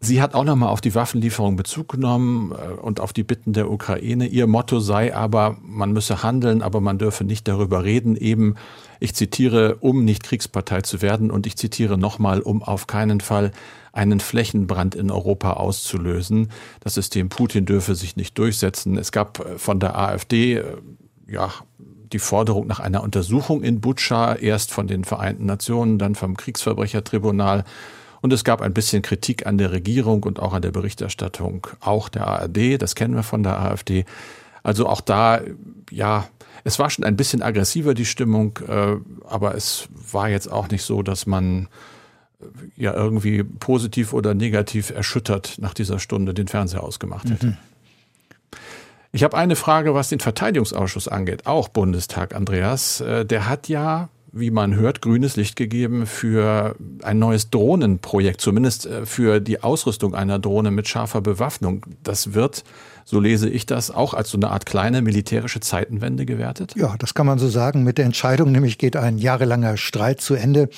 Sie 0.03 0.23
hat 0.23 0.35
auch 0.35 0.45
nochmal 0.45 0.71
auf 0.71 0.81
die 0.81 0.95
Waffenlieferung 0.95 1.57
Bezug 1.57 1.89
genommen 1.89 2.53
äh, 2.53 2.73
und 2.73 3.01
auf 3.01 3.13
die 3.13 3.23
Bitten 3.23 3.53
der 3.53 3.71
Ukraine. 3.71 4.27
Ihr 4.27 4.47
Motto 4.47 4.81
sei 4.81 5.15
aber, 5.15 5.59
man 5.63 5.93
müsse 5.93 6.23
handeln, 6.23 6.63
aber 6.63 6.81
man 6.81 6.97
dürfe 6.97 7.23
nicht 7.25 7.47
darüber 7.47 7.85
reden, 7.85 8.17
eben, 8.17 8.55
ich 8.99 9.15
zitiere, 9.15 9.77
um 9.77 10.05
nicht 10.05 10.23
Kriegspartei 10.23 10.81
zu 10.81 11.03
werden 11.03 11.31
und 11.31 11.47
ich 11.47 11.57
zitiere 11.57 11.99
nochmal, 11.99 12.41
um 12.41 12.63
auf 12.63 12.87
keinen 12.87 13.21
Fall 13.21 13.53
einen 13.93 14.21
Flächenbrand 14.21 14.95
in 14.95 15.11
Europa 15.11 15.55
auszulösen. 15.55 16.51
Das 16.81 16.95
System 16.95 17.29
Putin 17.29 17.67
dürfe 17.67 17.95
sich 17.95 18.17
nicht 18.17 18.39
durchsetzen. 18.39 18.97
Es 18.97 19.13
gab 19.13 19.41
äh, 19.41 19.59
von 19.59 19.81
der 19.81 19.99
AfD, 19.99 20.57
äh, 20.57 20.65
ja, 21.29 21.51
die 22.11 22.19
Forderung 22.19 22.67
nach 22.67 22.81
einer 22.81 23.03
Untersuchung 23.03 23.63
in 23.63 23.83
Butscha, 23.83 24.35
erst 24.35 24.73
von 24.73 24.87
den 24.87 25.05
Vereinten 25.05 25.45
Nationen, 25.45 25.99
dann 25.99 26.15
vom 26.15 26.37
Kriegsverbrechertribunal. 26.37 27.65
Und 28.21 28.33
es 28.33 28.45
gab 28.45 28.61
ein 28.61 28.75
bisschen 28.75 29.03
Kritik 29.03 29.47
an 29.47 29.59
der 29.59 29.73
Regierung 29.73 30.23
und 30.25 30.41
auch 30.41 30.53
an 30.53 30.63
der 30.63 30.73
Berichterstattung, 30.73 31.67
auch 31.81 32.09
der 32.09 32.27
ARD, 32.27 32.81
das 32.81 32.95
kennen 32.95 33.15
wir 33.15 33.23
von 33.23 33.43
der 33.43 33.59
AfD. 33.59 34.05
Also 34.63 34.87
auch 34.87 35.01
da, 35.01 35.41
ja, 35.91 36.29
es 36.65 36.79
war 36.79 36.91
schon 36.91 37.05
ein 37.05 37.17
bisschen 37.17 37.43
aggressiver 37.43 37.95
die 37.95 38.05
Stimmung, 38.05 38.59
äh, 38.69 38.97
aber 39.27 39.55
es 39.55 39.89
war 40.13 40.29
jetzt 40.29 40.51
auch 40.53 40.69
nicht 40.69 40.83
so, 40.83 41.03
dass 41.03 41.27
man 41.27 41.69
äh, 42.41 42.45
ja 42.77 42.95
irgendwie 42.95 43.43
positiv 43.43 44.13
oder 44.13 44.35
negativ 44.35 44.91
erschüttert 44.91 45.57
nach 45.59 45.73
dieser 45.73 45.99
Stunde 45.99 46.35
den 46.35 46.49
Fernseher 46.49 46.83
ausgemacht 46.83 47.31
hätte. 47.31 47.47
Mhm. 47.47 47.57
Ich 49.13 49.25
habe 49.25 49.37
eine 49.37 49.57
Frage, 49.57 49.95
was 49.95 50.09
den 50.09 50.21
Verteidigungsausschuss 50.21 51.09
angeht, 51.09 51.47
auch 51.47 51.69
Bundestag, 51.69 52.35
Andreas. 52.35 53.01
Äh, 53.01 53.25
der 53.25 53.49
hat 53.49 53.69
ja 53.69 54.09
wie 54.33 54.51
man 54.51 54.75
hört, 54.77 55.03
grünes 55.03 55.37
Licht 55.37 55.57
gegeben 55.57 56.07
für 56.07 56.77
ein 57.03 57.19
neues 57.19 57.51
Drohnenprojekt, 57.51 58.41
zumindest 58.41 58.87
äh, 58.87 59.07
für 59.07 59.41
die 59.41 59.63
Ausrüstung 59.63 60.15
einer 60.15 60.39
Drohne 60.39 60.71
mit 60.71 60.89
scharfer 60.89 61.21
Bewaffnung. 61.21 61.85
Das 62.03 62.35
wird, 62.35 62.65
so 63.05 63.19
lese 63.19 63.49
ich 63.49 63.67
das, 63.67 63.91
auch 63.91 64.15
als 64.15 64.31
so 64.31 64.39
eine 64.39 64.51
Art 64.51 64.67
kleine 64.67 65.03
militärische 65.03 65.61
Zeitenwende 65.61 66.27
gewertet? 66.27 66.75
Ja, 66.77 66.95
das 66.99 67.15
kann 67.15 67.27
man 67.27 67.39
so 67.39 67.49
sagen. 67.49 67.83
Mit 67.83 67.99
der 67.99 68.05
Entscheidung 68.05 68.53
nämlich 68.53 68.79
geht 68.79 68.97
ein 68.97 69.19
jahrelanger 69.19 69.77
Streit 69.77 70.21
zu 70.21 70.35
Ende. 70.35 70.69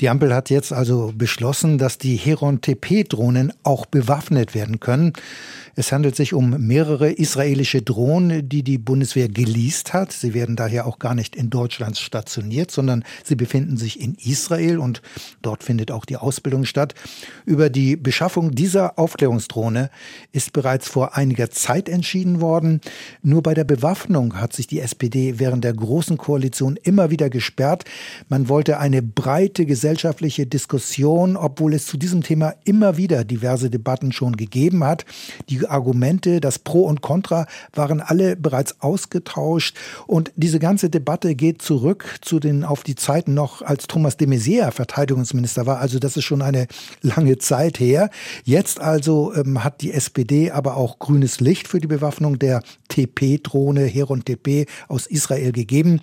Die 0.00 0.10
Ampel 0.10 0.34
hat 0.34 0.50
jetzt 0.50 0.74
also 0.74 1.12
beschlossen, 1.16 1.78
dass 1.78 1.96
die 1.96 2.16
Heron-TP-Drohnen 2.16 3.52
auch 3.62 3.86
bewaffnet 3.86 4.54
werden 4.54 4.78
können. 4.78 5.14
Es 5.78 5.92
handelt 5.92 6.16
sich 6.16 6.32
um 6.32 6.66
mehrere 6.66 7.12
israelische 7.12 7.82
Drohnen, 7.82 8.48
die 8.48 8.62
die 8.62 8.78
Bundeswehr 8.78 9.28
geleast 9.28 9.92
hat. 9.92 10.10
Sie 10.10 10.32
werden 10.32 10.56
daher 10.56 10.86
auch 10.86 10.98
gar 10.98 11.14
nicht 11.14 11.36
in 11.36 11.50
Deutschland 11.50 11.98
stationiert, 11.98 12.70
sondern 12.70 13.04
sie 13.24 13.36
befinden 13.36 13.76
sich 13.76 14.00
in 14.00 14.14
Israel 14.14 14.78
und 14.78 15.02
dort 15.42 15.62
findet 15.62 15.90
auch 15.90 16.06
die 16.06 16.16
Ausbildung 16.16 16.64
statt. 16.64 16.94
Über 17.44 17.68
die 17.68 17.96
Beschaffung 17.96 18.52
dieser 18.52 18.98
Aufklärungsdrohne 18.98 19.90
ist 20.32 20.54
bereits 20.54 20.88
vor 20.88 21.14
einiger 21.14 21.50
Zeit 21.50 21.90
entschieden 21.90 22.40
worden. 22.40 22.80
Nur 23.22 23.42
bei 23.42 23.52
der 23.52 23.64
Bewaffnung 23.64 24.40
hat 24.40 24.54
sich 24.54 24.66
die 24.66 24.80
SPD 24.80 25.38
während 25.38 25.62
der 25.62 25.74
Großen 25.74 26.16
Koalition 26.16 26.78
immer 26.82 27.10
wieder 27.10 27.28
gesperrt. 27.28 27.84
Man 28.28 28.48
wollte 28.48 28.78
eine 28.78 29.02
breite 29.02 29.66
gesellschaftliche 29.86 30.46
Diskussion, 30.46 31.36
obwohl 31.36 31.72
es 31.72 31.86
zu 31.86 31.96
diesem 31.96 32.24
Thema 32.24 32.54
immer 32.64 32.96
wieder 32.96 33.22
diverse 33.22 33.70
Debatten 33.70 34.10
schon 34.10 34.36
gegeben 34.36 34.82
hat. 34.82 35.04
Die 35.48 35.64
Argumente, 35.64 36.40
das 36.40 36.58
Pro 36.58 36.80
und 36.86 37.02
Contra 37.02 37.46
waren 37.72 38.00
alle 38.00 38.34
bereits 38.34 38.80
ausgetauscht 38.80 39.76
und 40.08 40.32
diese 40.34 40.58
ganze 40.58 40.90
Debatte 40.90 41.36
geht 41.36 41.62
zurück 41.62 42.18
zu 42.20 42.40
den 42.40 42.64
auf 42.64 42.82
die 42.82 42.96
Zeiten 42.96 43.34
noch, 43.34 43.62
als 43.62 43.86
Thomas 43.86 44.16
de 44.16 44.26
Maizière 44.26 44.72
Verteidigungsminister 44.72 45.66
war. 45.66 45.78
Also 45.78 46.00
das 46.00 46.16
ist 46.16 46.24
schon 46.24 46.42
eine 46.42 46.66
lange 47.02 47.38
Zeit 47.38 47.78
her. 47.78 48.10
Jetzt 48.42 48.80
also 48.80 49.32
ähm, 49.36 49.62
hat 49.62 49.82
die 49.82 49.92
SPD 49.92 50.50
aber 50.50 50.76
auch 50.76 50.98
grünes 50.98 51.38
Licht 51.38 51.68
für 51.68 51.78
die 51.78 51.86
Bewaffnung 51.86 52.40
der 52.40 52.60
TP-Drohne 52.88 53.84
Heron 53.84 54.24
TP 54.24 54.66
aus 54.88 55.06
Israel 55.06 55.52
gegeben. 55.52 56.00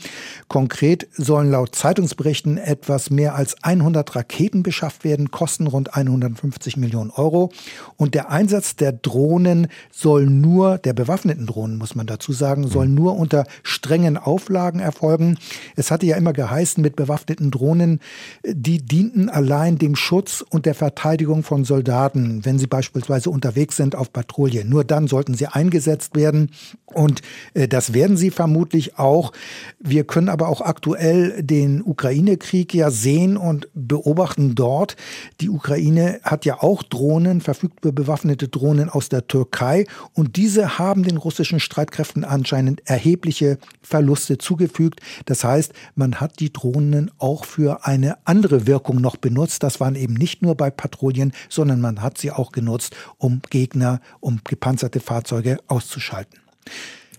Konkret 0.47 1.07
sollen 1.17 1.51
laut 1.51 1.75
Zeitungsberichten 1.75 2.57
etwas 2.57 3.09
mehr 3.09 3.35
als 3.35 3.61
100 3.81 4.15
Raketen 4.15 4.63
beschafft 4.63 5.03
werden, 5.03 5.31
kosten 5.31 5.67
rund 5.67 5.95
150 5.95 6.77
Millionen 6.77 7.11
Euro. 7.11 7.51
Und 7.97 8.13
der 8.13 8.29
Einsatz 8.29 8.75
der 8.75 8.91
Drohnen 8.91 9.67
soll 9.91 10.25
nur, 10.25 10.77
der 10.77 10.93
bewaffneten 10.93 11.45
Drohnen 11.45 11.77
muss 11.77 11.95
man 11.95 12.05
dazu 12.05 12.33
sagen, 12.33 12.67
soll 12.67 12.87
nur 12.87 13.15
unter 13.17 13.45
strengen 13.63 14.17
Auflagen 14.17 14.79
erfolgen. 14.79 15.37
Es 15.75 15.91
hatte 15.91 16.05
ja 16.05 16.17
immer 16.17 16.33
geheißen, 16.33 16.81
mit 16.81 16.95
bewaffneten 16.95 17.51
Drohnen, 17.51 17.99
die 18.45 18.79
dienten 18.79 19.29
allein 19.29 19.77
dem 19.77 19.95
Schutz 19.95 20.43
und 20.47 20.65
der 20.65 20.75
Verteidigung 20.75 21.43
von 21.43 21.65
Soldaten, 21.65 22.45
wenn 22.45 22.59
sie 22.59 22.67
beispielsweise 22.67 23.29
unterwegs 23.29 23.77
sind 23.77 23.95
auf 23.95 24.11
Patrouille. 24.11 24.65
Nur 24.65 24.83
dann 24.83 25.07
sollten 25.07 25.33
sie 25.33 25.47
eingesetzt 25.47 26.15
werden. 26.15 26.51
Und 26.85 27.21
äh, 27.53 27.67
das 27.67 27.93
werden 27.93 28.17
sie 28.17 28.31
vermutlich 28.31 28.97
auch. 28.99 29.31
Wir 29.79 30.03
können 30.03 30.29
aber 30.29 30.47
auch 30.47 30.61
aktuell 30.61 31.41
den 31.41 31.81
Ukraine-Krieg 31.83 32.73
ja 32.73 32.91
sehen 32.91 33.37
und 33.37 33.62
beobachten 33.73 34.55
dort. 34.55 34.95
Die 35.41 35.49
Ukraine 35.49 36.19
hat 36.23 36.45
ja 36.45 36.61
auch 36.61 36.83
Drohnen, 36.83 37.41
verfügt 37.41 37.83
über 37.83 37.91
bewaffnete 37.91 38.47
Drohnen 38.47 38.89
aus 38.89 39.09
der 39.09 39.27
Türkei. 39.27 39.85
Und 40.13 40.35
diese 40.35 40.77
haben 40.77 41.03
den 41.03 41.17
russischen 41.17 41.59
Streitkräften 41.59 42.23
anscheinend 42.23 42.81
erhebliche 42.85 43.57
Verluste 43.81 44.37
zugefügt. 44.37 44.99
Das 45.25 45.43
heißt, 45.43 45.73
man 45.95 46.15
hat 46.15 46.39
die 46.39 46.51
Drohnen 46.51 47.11
auch 47.17 47.45
für 47.45 47.85
eine 47.85 48.17
andere 48.25 48.67
Wirkung 48.67 49.01
noch 49.01 49.17
benutzt. 49.17 49.63
Das 49.63 49.79
waren 49.79 49.95
eben 49.95 50.13
nicht 50.13 50.41
nur 50.41 50.55
bei 50.55 50.69
Patrouillen, 50.69 51.33
sondern 51.49 51.81
man 51.81 52.01
hat 52.01 52.17
sie 52.17 52.31
auch 52.31 52.51
genutzt, 52.51 52.95
um 53.17 53.41
Gegner, 53.49 54.01
um 54.19 54.41
gepanzerte 54.43 54.99
Fahrzeuge 54.99 55.59
auszuschalten. 55.67 56.39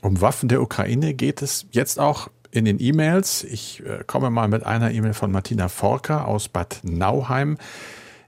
Um 0.01 0.21
Waffen 0.21 0.49
der 0.49 0.61
Ukraine 0.61 1.15
geht 1.15 1.41
es 1.41 1.67
jetzt 1.71 1.99
auch 1.99 2.29
in 2.55 2.65
den 2.65 2.81
E-Mails. 2.81 3.45
Ich 3.45 3.83
äh, 3.85 4.05
komme 4.07 4.31
mal 4.31 4.49
mit 4.49 4.65
einer 4.65 4.93
E-Mail 4.93 5.13
von 5.13 5.33
Martina 5.33 5.69
Forker 5.69 6.29
aus 6.29 6.49
Bad 6.49 6.81
Nauheim. 6.85 7.59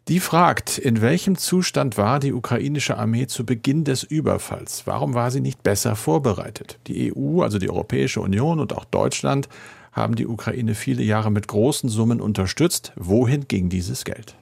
Die 0.09 0.21
fragt, 0.21 0.79
in 0.79 1.01
welchem 1.01 1.37
Zustand 1.37 1.97
war 1.97 2.21
die 2.21 2.33
ukrainische 2.33 2.97
Armee 2.97 3.27
zu 3.27 3.47
Beginn 3.47 3.85
des 3.85 4.03
Überfalls? 4.03 4.83
Warum 4.87 5.15
war 5.15 5.31
sie 5.31 5.41
nicht 5.41 5.62
besser 5.62 5.97
vorbereitet? 5.97 6.79
Die 6.87 7.12
EU, 7.12 7.43
also 7.43 7.59
die 7.59 7.71
Europäische 7.71 8.21
Union 8.21 8.61
und 8.61 8.73
auch 8.73 8.85
Deutschland 8.85 9.49
haben 9.93 10.15
die 10.15 10.27
Ukraine 10.27 10.75
viele 10.75 11.03
Jahre 11.03 11.31
mit 11.31 11.49
großen 11.49 11.89
Summen 11.89 12.21
unterstützt. 12.21 12.93
Wohin 12.97 13.49
ging 13.49 13.69
dieses 13.69 14.05
Geld? 14.05 14.35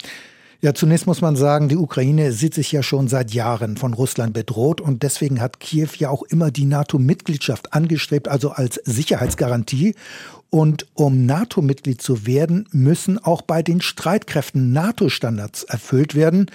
Ja, 0.64 0.72
zunächst 0.72 1.06
muss 1.06 1.20
man 1.20 1.36
sagen, 1.36 1.68
die 1.68 1.76
Ukraine 1.76 2.32
sieht 2.32 2.54
sich 2.54 2.72
ja 2.72 2.82
schon 2.82 3.06
seit 3.06 3.34
Jahren 3.34 3.76
von 3.76 3.92
Russland 3.92 4.32
bedroht 4.32 4.80
und 4.80 5.02
deswegen 5.02 5.42
hat 5.42 5.60
Kiew 5.60 5.90
ja 5.98 6.08
auch 6.08 6.22
immer 6.22 6.50
die 6.50 6.64
NATO-Mitgliedschaft 6.64 7.74
angestrebt, 7.74 8.28
also 8.28 8.48
als 8.48 8.76
Sicherheitsgarantie. 8.82 9.94
Und 10.54 10.86
um 10.94 11.26
NATO-Mitglied 11.26 12.00
zu 12.00 12.28
werden, 12.28 12.68
müssen 12.70 13.18
auch 13.18 13.42
bei 13.42 13.60
den 13.60 13.80
Streitkräften 13.80 14.72
NATO-Standards 14.72 15.64
erfüllt 15.64 16.14
werden. 16.14 16.48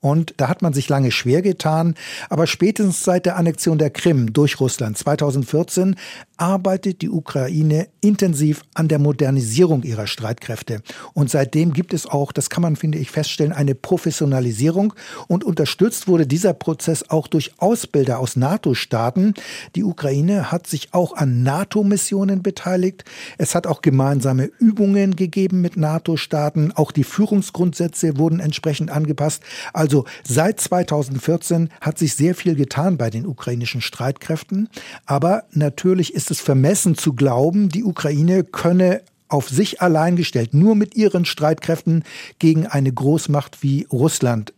Und 0.00 0.34
da 0.36 0.48
hat 0.48 0.60
man 0.60 0.74
sich 0.74 0.90
lange 0.90 1.10
schwer 1.10 1.40
getan. 1.40 1.94
Aber 2.28 2.46
spätestens 2.46 3.02
seit 3.02 3.24
der 3.24 3.36
Annexion 3.36 3.78
der 3.78 3.88
Krim 3.88 4.34
durch 4.34 4.60
Russland 4.60 4.98
2014 4.98 5.96
arbeitet 6.36 7.00
die 7.00 7.08
Ukraine 7.08 7.88
intensiv 8.00 8.62
an 8.74 8.88
der 8.88 8.98
Modernisierung 8.98 9.82
ihrer 9.84 10.06
Streitkräfte. 10.06 10.82
Und 11.14 11.30
seitdem 11.30 11.72
gibt 11.72 11.94
es 11.94 12.06
auch, 12.06 12.32
das 12.32 12.50
kann 12.50 12.62
man, 12.62 12.76
finde 12.76 12.98
ich, 12.98 13.10
feststellen, 13.10 13.52
eine 13.52 13.74
Professionalisierung. 13.74 14.92
Und 15.28 15.44
unterstützt 15.44 16.08
wurde 16.08 16.26
dieser 16.26 16.52
Prozess 16.52 17.08
auch 17.08 17.26
durch 17.26 17.52
Ausbilder 17.56 18.18
aus 18.18 18.36
NATO-Staaten. 18.36 19.32
Die 19.74 19.82
Ukraine 19.82 20.52
hat 20.52 20.66
sich 20.66 20.92
auch 20.92 21.16
an 21.16 21.42
NATO-Missionen 21.42 22.42
beteiligt. 22.42 23.04
Es 23.38 23.45
hat 23.54 23.66
auch 23.66 23.82
gemeinsame 23.82 24.50
Übungen 24.58 25.16
gegeben 25.16 25.60
mit 25.60 25.76
NATO-Staaten. 25.76 26.72
Auch 26.72 26.92
die 26.92 27.04
Führungsgrundsätze 27.04 28.18
wurden 28.18 28.40
entsprechend 28.40 28.90
angepasst. 28.90 29.42
Also 29.72 30.04
seit 30.24 30.60
2014 30.60 31.70
hat 31.80 31.98
sich 31.98 32.14
sehr 32.14 32.34
viel 32.34 32.54
getan 32.54 32.96
bei 32.96 33.10
den 33.10 33.26
ukrainischen 33.26 33.80
Streitkräften. 33.80 34.68
Aber 35.04 35.44
natürlich 35.52 36.14
ist 36.14 36.30
es 36.30 36.40
vermessen 36.40 36.96
zu 36.96 37.12
glauben, 37.12 37.68
die 37.68 37.84
Ukraine 37.84 38.44
könne 38.44 39.02
auf 39.28 39.48
sich 39.48 39.80
allein 39.80 40.16
gestellt, 40.16 40.54
nur 40.54 40.74
mit 40.74 40.96
ihren 40.96 41.24
Streitkräften 41.24 42.04
gegen 42.38 42.66
eine 42.66 42.92
Großmacht 42.92 43.62
wie 43.62 43.86
Russland 43.90 44.52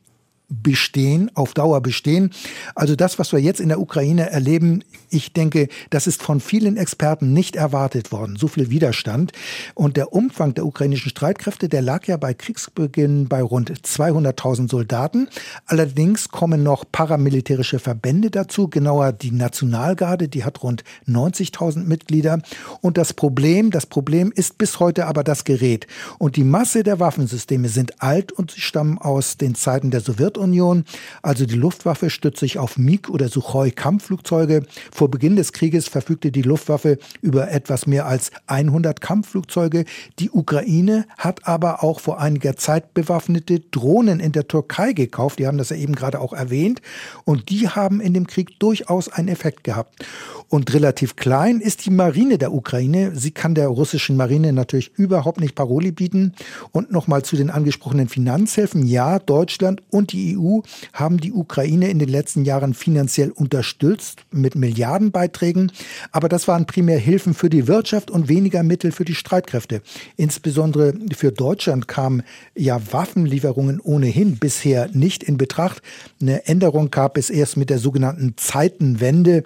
bestehen, 0.48 1.30
auf 1.34 1.52
Dauer 1.52 1.82
bestehen. 1.82 2.30
Also 2.74 2.96
das, 2.96 3.18
was 3.18 3.32
wir 3.32 3.38
jetzt 3.38 3.60
in 3.60 3.68
der 3.68 3.80
Ukraine 3.80 4.30
erleben, 4.30 4.82
ich 5.10 5.32
denke, 5.32 5.68
das 5.90 6.06
ist 6.06 6.22
von 6.22 6.40
vielen 6.40 6.76
Experten 6.76 7.32
nicht 7.32 7.56
erwartet 7.56 8.12
worden. 8.12 8.36
So 8.36 8.48
viel 8.48 8.70
Widerstand. 8.70 9.32
Und 9.74 9.96
der 9.96 10.12
Umfang 10.12 10.54
der 10.54 10.66
ukrainischen 10.66 11.10
Streitkräfte, 11.10 11.68
der 11.68 11.82
lag 11.82 12.06
ja 12.06 12.16
bei 12.16 12.34
Kriegsbeginn 12.34 13.28
bei 13.28 13.42
rund 13.42 13.70
200.000 13.70 14.70
Soldaten. 14.70 15.28
Allerdings 15.66 16.30
kommen 16.30 16.62
noch 16.62 16.84
paramilitärische 16.90 17.78
Verbände 17.78 18.30
dazu, 18.30 18.68
genauer 18.68 19.12
die 19.12 19.30
Nationalgarde, 19.30 20.28
die 20.28 20.44
hat 20.44 20.62
rund 20.62 20.82
90.000 21.06 21.84
Mitglieder. 21.84 22.40
Und 22.80 22.96
das 22.96 23.12
Problem, 23.12 23.70
das 23.70 23.86
Problem 23.86 24.32
ist 24.34 24.56
bis 24.56 24.80
heute 24.80 25.06
aber 25.06 25.24
das 25.24 25.44
Gerät. 25.44 25.86
Und 26.18 26.36
die 26.36 26.44
Masse 26.44 26.82
der 26.82 27.00
Waffensysteme 27.00 27.68
sind 27.68 28.02
alt 28.02 28.32
und 28.32 28.50
sie 28.50 28.60
stammen 28.60 28.98
aus 28.98 29.36
den 29.36 29.54
Zeiten 29.54 29.90
der 29.90 30.00
Sowjetunion 30.00 30.37
Sowjetunion. 30.38 30.84
Also 31.22 31.46
die 31.46 31.56
Luftwaffe 31.56 32.10
stützt 32.10 32.40
sich 32.40 32.58
auf 32.58 32.78
MiG 32.78 33.10
oder 33.10 33.28
Suchoi 33.28 33.70
Kampfflugzeuge. 33.70 34.62
Vor 34.92 35.10
Beginn 35.10 35.36
des 35.36 35.52
Krieges 35.52 35.88
verfügte 35.88 36.30
die 36.30 36.42
Luftwaffe 36.42 36.98
über 37.20 37.50
etwas 37.50 37.86
mehr 37.86 38.06
als 38.06 38.30
100 38.46 39.00
Kampfflugzeuge. 39.00 39.84
Die 40.18 40.30
Ukraine 40.30 41.06
hat 41.18 41.46
aber 41.46 41.82
auch 41.82 42.00
vor 42.00 42.20
einiger 42.20 42.56
Zeit 42.56 42.94
bewaffnete 42.94 43.60
Drohnen 43.60 44.20
in 44.20 44.32
der 44.32 44.48
Türkei 44.48 44.92
gekauft. 44.92 45.38
Die 45.38 45.46
haben 45.46 45.58
das 45.58 45.70
ja 45.70 45.76
eben 45.76 45.94
gerade 45.94 46.20
auch 46.20 46.32
erwähnt. 46.32 46.80
Und 47.24 47.50
die 47.50 47.68
haben 47.68 48.00
in 48.00 48.14
dem 48.14 48.26
Krieg 48.26 48.58
durchaus 48.60 49.08
einen 49.08 49.28
Effekt 49.28 49.64
gehabt. 49.64 50.04
Und 50.48 50.72
relativ 50.72 51.16
klein 51.16 51.60
ist 51.60 51.84
die 51.84 51.90
Marine 51.90 52.38
der 52.38 52.54
Ukraine. 52.54 53.12
Sie 53.14 53.32
kann 53.32 53.54
der 53.54 53.68
russischen 53.68 54.16
Marine 54.16 54.52
natürlich 54.52 54.92
überhaupt 54.96 55.40
nicht 55.40 55.54
Paroli 55.54 55.92
bieten. 55.92 56.32
Und 56.72 56.90
nochmal 56.90 57.22
zu 57.22 57.36
den 57.36 57.50
angesprochenen 57.50 58.08
Finanzhilfen. 58.08 58.86
Ja, 58.86 59.18
Deutschland 59.18 59.82
und 59.90 60.12
die 60.12 60.27
EU 60.36 60.60
haben 60.92 61.18
die 61.18 61.32
Ukraine 61.32 61.88
in 61.88 61.98
den 61.98 62.08
letzten 62.08 62.44
Jahren 62.44 62.74
finanziell 62.74 63.30
unterstützt 63.30 64.22
mit 64.30 64.56
Milliardenbeiträgen. 64.56 65.70
Aber 66.10 66.28
das 66.28 66.48
waren 66.48 66.66
primär 66.66 66.98
Hilfen 66.98 67.34
für 67.34 67.48
die 67.48 67.68
Wirtschaft 67.68 68.10
und 68.10 68.28
weniger 68.28 68.62
Mittel 68.62 68.90
für 68.92 69.04
die 69.04 69.14
Streitkräfte. 69.14 69.82
Insbesondere 70.16 70.94
für 71.14 71.32
Deutschland 71.32 71.86
kamen 71.88 72.22
ja 72.56 72.80
Waffenlieferungen 72.92 73.80
ohnehin 73.80 74.38
bisher 74.38 74.88
nicht 74.92 75.22
in 75.22 75.38
Betracht. 75.38 75.82
Eine 76.20 76.46
Änderung 76.46 76.90
gab 76.90 77.16
es 77.16 77.30
erst 77.30 77.56
mit 77.56 77.70
der 77.70 77.78
sogenannten 77.78 78.34
Zeitenwende. 78.36 79.44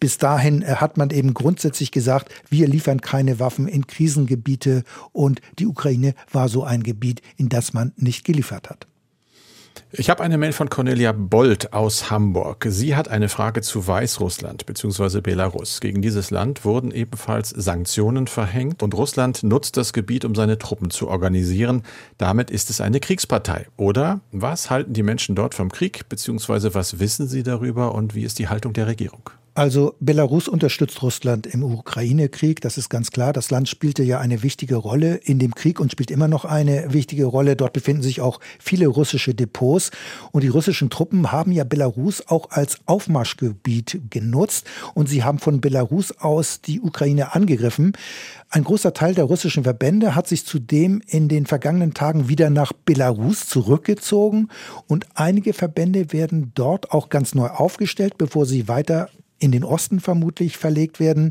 Bis 0.00 0.16
dahin 0.16 0.62
äh, 0.62 0.76
hat 0.76 0.96
man 0.96 1.10
eben 1.10 1.34
grundsätzlich 1.34 1.92
gesagt, 1.92 2.32
wir 2.48 2.66
liefern 2.66 3.02
keine 3.02 3.38
Waffen 3.38 3.68
in 3.68 3.86
Krisengebiete 3.86 4.82
und 5.12 5.40
die 5.58 5.66
Ukraine 5.66 6.14
war 6.32 6.48
so 6.48 6.64
ein 6.64 6.82
Gebiet, 6.82 7.20
in 7.36 7.50
das 7.50 7.74
man 7.74 7.92
nicht 7.96 8.24
geliefert 8.24 8.70
hat. 8.70 8.86
Ich 9.92 10.08
habe 10.08 10.22
eine 10.22 10.38
Mail 10.38 10.52
von 10.52 10.70
Cornelia 10.70 11.10
Bold 11.10 11.72
aus 11.72 12.12
Hamburg. 12.12 12.64
Sie 12.68 12.94
hat 12.94 13.08
eine 13.08 13.28
Frage 13.28 13.60
zu 13.60 13.88
Weißrussland 13.88 14.64
bzw. 14.64 15.20
Belarus. 15.20 15.80
Gegen 15.80 16.00
dieses 16.00 16.30
Land 16.30 16.64
wurden 16.64 16.92
ebenfalls 16.92 17.48
Sanktionen 17.48 18.28
verhängt 18.28 18.84
und 18.84 18.94
Russland 18.94 19.42
nutzt 19.42 19.76
das 19.76 19.92
Gebiet, 19.92 20.24
um 20.24 20.36
seine 20.36 20.58
Truppen 20.58 20.90
zu 20.90 21.08
organisieren. 21.08 21.82
Damit 22.18 22.52
ist 22.52 22.70
es 22.70 22.80
eine 22.80 23.00
Kriegspartei. 23.00 23.66
Oder 23.76 24.20
was 24.30 24.70
halten 24.70 24.92
die 24.92 25.02
Menschen 25.02 25.34
dort 25.34 25.56
vom 25.56 25.72
Krieg 25.72 26.08
bzw. 26.08 26.72
was 26.72 27.00
wissen 27.00 27.26
sie 27.26 27.42
darüber 27.42 27.92
und 27.92 28.14
wie 28.14 28.22
ist 28.22 28.38
die 28.38 28.46
Haltung 28.48 28.72
der 28.72 28.86
Regierung? 28.86 29.30
Also 29.52 29.96
Belarus 29.98 30.46
unterstützt 30.46 31.02
Russland 31.02 31.44
im 31.44 31.64
Ukraine-Krieg, 31.64 32.60
das 32.60 32.78
ist 32.78 32.88
ganz 32.88 33.10
klar. 33.10 33.32
Das 33.32 33.50
Land 33.50 33.68
spielte 33.68 34.04
ja 34.04 34.20
eine 34.20 34.44
wichtige 34.44 34.76
Rolle 34.76 35.16
in 35.16 35.40
dem 35.40 35.56
Krieg 35.56 35.80
und 35.80 35.90
spielt 35.90 36.12
immer 36.12 36.28
noch 36.28 36.44
eine 36.44 36.92
wichtige 36.92 37.24
Rolle. 37.24 37.56
Dort 37.56 37.72
befinden 37.72 38.02
sich 38.02 38.20
auch 38.20 38.38
viele 38.60 38.86
russische 38.86 39.34
Depots 39.34 39.90
und 40.30 40.44
die 40.44 40.48
russischen 40.48 40.88
Truppen 40.88 41.32
haben 41.32 41.50
ja 41.50 41.64
Belarus 41.64 42.28
auch 42.28 42.50
als 42.50 42.78
Aufmarschgebiet 42.86 44.00
genutzt 44.08 44.66
und 44.94 45.08
sie 45.08 45.24
haben 45.24 45.40
von 45.40 45.60
Belarus 45.60 46.12
aus 46.12 46.60
die 46.60 46.80
Ukraine 46.80 47.34
angegriffen. 47.34 47.94
Ein 48.50 48.62
großer 48.62 48.94
Teil 48.94 49.14
der 49.14 49.24
russischen 49.24 49.64
Verbände 49.64 50.14
hat 50.14 50.28
sich 50.28 50.46
zudem 50.46 51.02
in 51.08 51.28
den 51.28 51.46
vergangenen 51.46 51.92
Tagen 51.92 52.28
wieder 52.28 52.50
nach 52.50 52.72
Belarus 52.72 53.46
zurückgezogen 53.46 54.48
und 54.86 55.06
einige 55.14 55.52
Verbände 55.54 56.12
werden 56.12 56.52
dort 56.54 56.92
auch 56.92 57.08
ganz 57.08 57.34
neu 57.34 57.48
aufgestellt, 57.48 58.16
bevor 58.16 58.46
sie 58.46 58.68
weiter 58.68 59.08
in 59.40 59.50
den 59.50 59.64
Osten 59.64 59.98
vermutlich 60.00 60.56
verlegt 60.56 61.00
werden. 61.00 61.30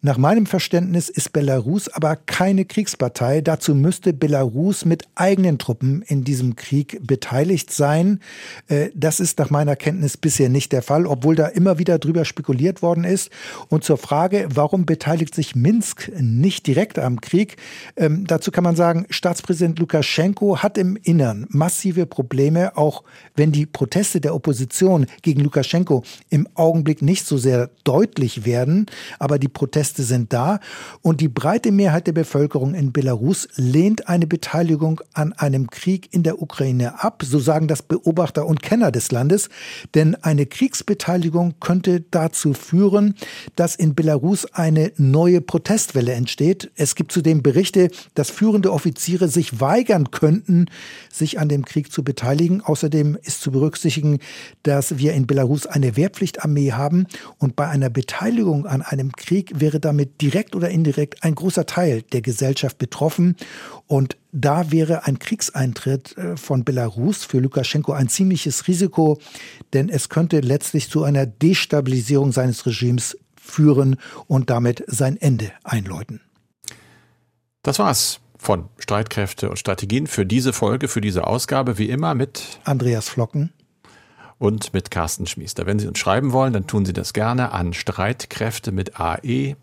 Nach 0.00 0.16
meinem 0.16 0.46
Verständnis 0.46 1.08
ist 1.08 1.32
Belarus 1.32 1.88
aber 1.88 2.14
keine 2.14 2.64
Kriegspartei. 2.64 3.40
Dazu 3.40 3.74
müsste 3.74 4.12
Belarus 4.12 4.84
mit 4.84 5.08
eigenen 5.16 5.58
Truppen 5.58 6.02
in 6.02 6.22
diesem 6.22 6.54
Krieg 6.54 7.00
beteiligt 7.04 7.72
sein. 7.72 8.20
Äh, 8.68 8.90
das 8.94 9.18
ist 9.18 9.40
nach 9.40 9.50
meiner 9.50 9.74
Kenntnis 9.74 10.16
bisher 10.16 10.50
nicht 10.50 10.70
der 10.70 10.82
Fall, 10.82 11.04
obwohl 11.04 11.34
da 11.34 11.46
immer 11.48 11.80
wieder 11.80 11.98
drüber 11.98 12.24
spekuliert 12.24 12.80
worden 12.80 13.02
ist. 13.02 13.30
Und 13.70 13.82
zur 13.82 13.96
Frage, 13.96 14.46
warum 14.54 14.86
beteiligt 14.86 15.34
sich 15.34 15.56
Minsk 15.56 16.12
nicht 16.16 16.68
direkt 16.68 17.00
am 17.00 17.20
Krieg? 17.20 17.56
Ähm, 17.96 18.24
dazu 18.24 18.52
kann 18.52 18.62
man 18.62 18.76
sagen, 18.76 19.04
Staatspräsident 19.10 19.80
Lukaschenko 19.80 20.58
hat 20.58 20.78
im 20.78 20.94
Innern 20.94 21.46
massive 21.48 22.06
Probleme, 22.06 22.76
auch 22.76 23.02
wenn 23.34 23.50
die 23.50 23.66
Proteste 23.66 24.20
der 24.20 24.36
Opposition 24.36 25.06
gegen 25.22 25.40
Lukaschenko 25.40 26.04
im 26.30 26.46
Augenblick 26.54 27.02
nicht 27.02 27.26
so 27.26 27.36
sehr 27.36 27.70
deutlich 27.82 28.44
werden. 28.44 28.86
Aber 29.18 29.40
die 29.40 29.48
Proteste 29.48 29.87
Proteste 29.88 30.02
sind 30.02 30.32
da 30.34 30.60
und 31.00 31.20
die 31.22 31.28
breite 31.28 31.72
Mehrheit 31.72 32.06
der 32.06 32.12
Bevölkerung 32.12 32.74
in 32.74 32.92
Belarus 32.92 33.48
lehnt 33.56 34.06
eine 34.08 34.26
Beteiligung 34.26 35.00
an 35.14 35.32
einem 35.32 35.70
Krieg 35.70 36.12
in 36.12 36.22
der 36.22 36.42
Ukraine 36.42 37.02
ab, 37.02 37.22
so 37.24 37.38
sagen 37.38 37.68
das 37.68 37.80
Beobachter 37.80 38.46
und 38.46 38.62
Kenner 38.62 38.92
des 38.92 39.10
Landes, 39.12 39.48
denn 39.94 40.14
eine 40.16 40.44
Kriegsbeteiligung 40.44 41.54
könnte 41.60 42.02
dazu 42.10 42.52
führen, 42.52 43.14
dass 43.56 43.76
in 43.76 43.94
Belarus 43.94 44.44
eine 44.52 44.92
neue 44.96 45.40
Protestwelle 45.40 46.12
entsteht. 46.12 46.70
Es 46.74 46.94
gibt 46.94 47.10
zudem 47.10 47.42
Berichte, 47.42 47.88
dass 48.14 48.30
führende 48.30 48.72
Offiziere 48.72 49.28
sich 49.28 49.60
weigern 49.60 50.10
könnten, 50.10 50.66
sich 51.10 51.38
an 51.38 51.48
dem 51.48 51.64
Krieg 51.64 51.92
zu 51.92 52.04
beteiligen. 52.04 52.60
Außerdem 52.60 53.16
ist 53.22 53.40
zu 53.40 53.50
berücksichtigen, 53.52 54.18
dass 54.64 54.98
wir 54.98 55.14
in 55.14 55.26
Belarus 55.26 55.66
eine 55.66 55.96
Wehrpflichtarmee 55.96 56.72
haben 56.72 57.06
und 57.38 57.56
bei 57.56 57.68
einer 57.68 57.88
Beteiligung 57.88 58.66
an 58.66 58.82
einem 58.82 59.12
Krieg 59.12 59.52
wäre 59.54 59.77
wäre 59.78 59.80
damit 59.80 60.20
direkt 60.20 60.56
oder 60.56 60.70
indirekt 60.70 61.22
ein 61.22 61.34
großer 61.34 61.66
Teil 61.66 62.02
der 62.02 62.20
Gesellschaft 62.20 62.78
betroffen. 62.78 63.36
Und 63.86 64.16
da 64.32 64.70
wäre 64.70 65.06
ein 65.06 65.18
Kriegseintritt 65.18 66.16
äh, 66.16 66.36
von 66.36 66.64
Belarus 66.64 67.24
für 67.24 67.38
Lukaschenko 67.38 67.92
ein 67.92 68.08
ziemliches 68.08 68.66
Risiko, 68.66 69.18
denn 69.72 69.88
es 69.88 70.08
könnte 70.08 70.40
letztlich 70.40 70.90
zu 70.90 71.04
einer 71.04 71.26
Destabilisierung 71.26 72.32
seines 72.32 72.66
Regimes 72.66 73.16
führen 73.40 73.96
und 74.26 74.50
damit 74.50 74.84
sein 74.86 75.16
Ende 75.16 75.52
einläuten. 75.64 76.20
Das 77.62 77.78
war's 77.78 78.20
von 78.36 78.68
Streitkräfte 78.78 79.48
und 79.50 79.58
Strategien 79.58 80.06
für 80.06 80.26
diese 80.26 80.52
Folge, 80.52 80.88
für 80.88 81.00
diese 81.00 81.26
Ausgabe, 81.26 81.78
wie 81.78 81.88
immer 81.88 82.14
mit 82.14 82.60
Andreas 82.64 83.08
Flocken 83.08 83.52
und 84.38 84.72
mit 84.72 84.90
Carsten 84.90 85.26
Schmiester. 85.26 85.66
Wenn 85.66 85.78
Sie 85.78 85.86
uns 85.88 85.98
schreiben 85.98 86.32
wollen, 86.32 86.52
dann 86.52 86.66
tun 86.66 86.84
Sie 86.84 86.92
das 86.92 87.12
gerne 87.12 87.52
an 87.52 87.72
streitkräfte 87.72 88.72
mit 88.72 88.98
ae.ndr.de. 89.00 89.62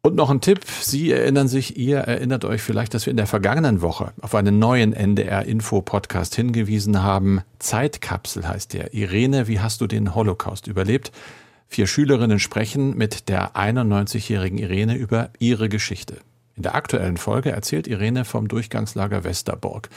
Und 0.00 0.14
noch 0.14 0.30
ein 0.30 0.40
Tipp, 0.40 0.60
Sie 0.80 1.10
erinnern 1.10 1.48
sich, 1.48 1.76
ihr 1.76 1.98
erinnert 1.98 2.44
euch 2.44 2.62
vielleicht, 2.62 2.94
dass 2.94 3.06
wir 3.06 3.10
in 3.10 3.16
der 3.16 3.26
vergangenen 3.26 3.82
Woche 3.82 4.12
auf 4.20 4.34
einen 4.34 4.58
neuen 4.58 4.92
NDR-Info-Podcast 4.92 6.34
hingewiesen 6.34 7.02
haben. 7.02 7.42
Zeitkapsel 7.58 8.48
heißt 8.48 8.74
der. 8.74 8.94
Irene, 8.94 9.48
wie 9.48 9.60
hast 9.60 9.80
du 9.80 9.86
den 9.86 10.14
Holocaust 10.14 10.66
überlebt? 10.66 11.12
Vier 11.66 11.86
Schülerinnen 11.86 12.38
sprechen 12.38 12.96
mit 12.96 13.28
der 13.28 13.54
91-jährigen 13.56 14.58
Irene 14.58 14.96
über 14.96 15.30
ihre 15.38 15.68
Geschichte. 15.68 16.16
In 16.56 16.62
der 16.62 16.74
aktuellen 16.74 17.18
Folge 17.18 17.50
erzählt 17.50 17.86
Irene 17.86 18.24
vom 18.24 18.48
Durchgangslager 18.48 19.24
Westerborg 19.24 19.90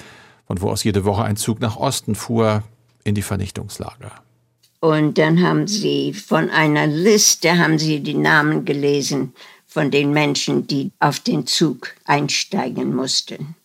und 0.51 0.61
wo 0.61 0.69
aus 0.69 0.83
jede 0.83 1.05
Woche 1.05 1.23
ein 1.23 1.37
Zug 1.37 1.61
nach 1.61 1.77
Osten 1.77 2.13
fuhr 2.13 2.63
in 3.05 3.15
die 3.15 3.21
Vernichtungslager. 3.21 4.11
Und 4.81 5.17
dann 5.17 5.41
haben 5.41 5.65
sie 5.67 6.13
von 6.13 6.49
einer 6.49 6.87
Liste 6.87 7.57
haben 7.57 7.79
sie 7.79 8.01
die 8.01 8.15
Namen 8.15 8.65
gelesen 8.65 9.33
von 9.65 9.91
den 9.91 10.11
Menschen, 10.11 10.67
die 10.67 10.91
auf 10.99 11.21
den 11.21 11.47
Zug 11.47 11.95
einsteigen 12.05 12.93
mussten. 12.93 13.55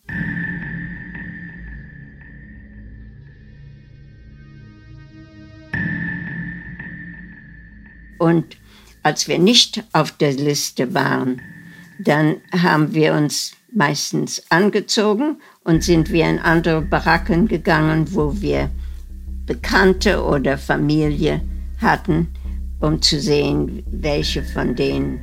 Und 8.18 8.56
als 9.02 9.26
wir 9.26 9.38
nicht 9.38 9.82
auf 9.92 10.12
der 10.12 10.32
Liste 10.32 10.94
waren, 10.94 11.42
dann 11.98 12.36
haben 12.52 12.94
wir 12.94 13.14
uns 13.14 13.52
meistens 13.72 14.42
angezogen 14.50 15.40
und 15.66 15.82
sind 15.82 16.10
wir 16.10 16.30
in 16.30 16.38
andere 16.38 16.80
Baracken 16.80 17.48
gegangen, 17.48 18.06
wo 18.12 18.40
wir 18.40 18.70
Bekannte 19.46 20.22
oder 20.24 20.56
Familie 20.56 21.40
hatten, 21.80 22.28
um 22.80 23.02
zu 23.02 23.20
sehen, 23.20 23.82
welche 23.90 24.44
von 24.44 24.76
denen 24.76 25.20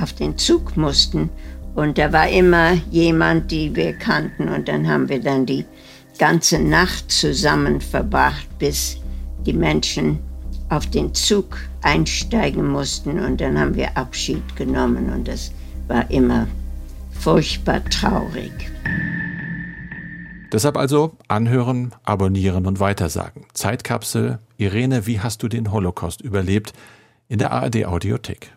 auf 0.00 0.12
den 0.12 0.36
Zug 0.36 0.76
mussten. 0.76 1.30
Und 1.76 1.98
da 1.98 2.12
war 2.12 2.28
immer 2.28 2.72
jemand, 2.90 3.52
die 3.52 3.74
wir 3.74 3.92
kannten. 3.92 4.48
Und 4.48 4.66
dann 4.66 4.88
haben 4.88 5.08
wir 5.08 5.20
dann 5.20 5.46
die 5.46 5.64
ganze 6.18 6.58
Nacht 6.58 7.10
zusammen 7.12 7.80
verbracht, 7.80 8.48
bis 8.58 8.96
die 9.46 9.52
Menschen 9.52 10.18
auf 10.68 10.86
den 10.86 11.14
Zug 11.14 11.58
einsteigen 11.82 12.66
mussten. 12.66 13.20
Und 13.20 13.40
dann 13.40 13.58
haben 13.58 13.76
wir 13.76 13.96
Abschied 13.96 14.56
genommen. 14.56 15.12
Und 15.12 15.28
das 15.28 15.52
war 15.86 16.10
immer 16.10 16.48
furchtbar 17.12 17.84
traurig. 17.84 18.52
Deshalb 20.54 20.76
also 20.76 21.16
anhören, 21.26 21.96
abonnieren 22.04 22.66
und 22.66 22.78
weitersagen. 22.78 23.44
Zeitkapsel, 23.54 24.38
Irene, 24.56 25.04
wie 25.04 25.18
hast 25.18 25.42
du 25.42 25.48
den 25.48 25.72
Holocaust 25.72 26.20
überlebt? 26.20 26.74
In 27.26 27.40
der 27.40 27.50
ARD 27.50 27.86
Audiothek. 27.86 28.52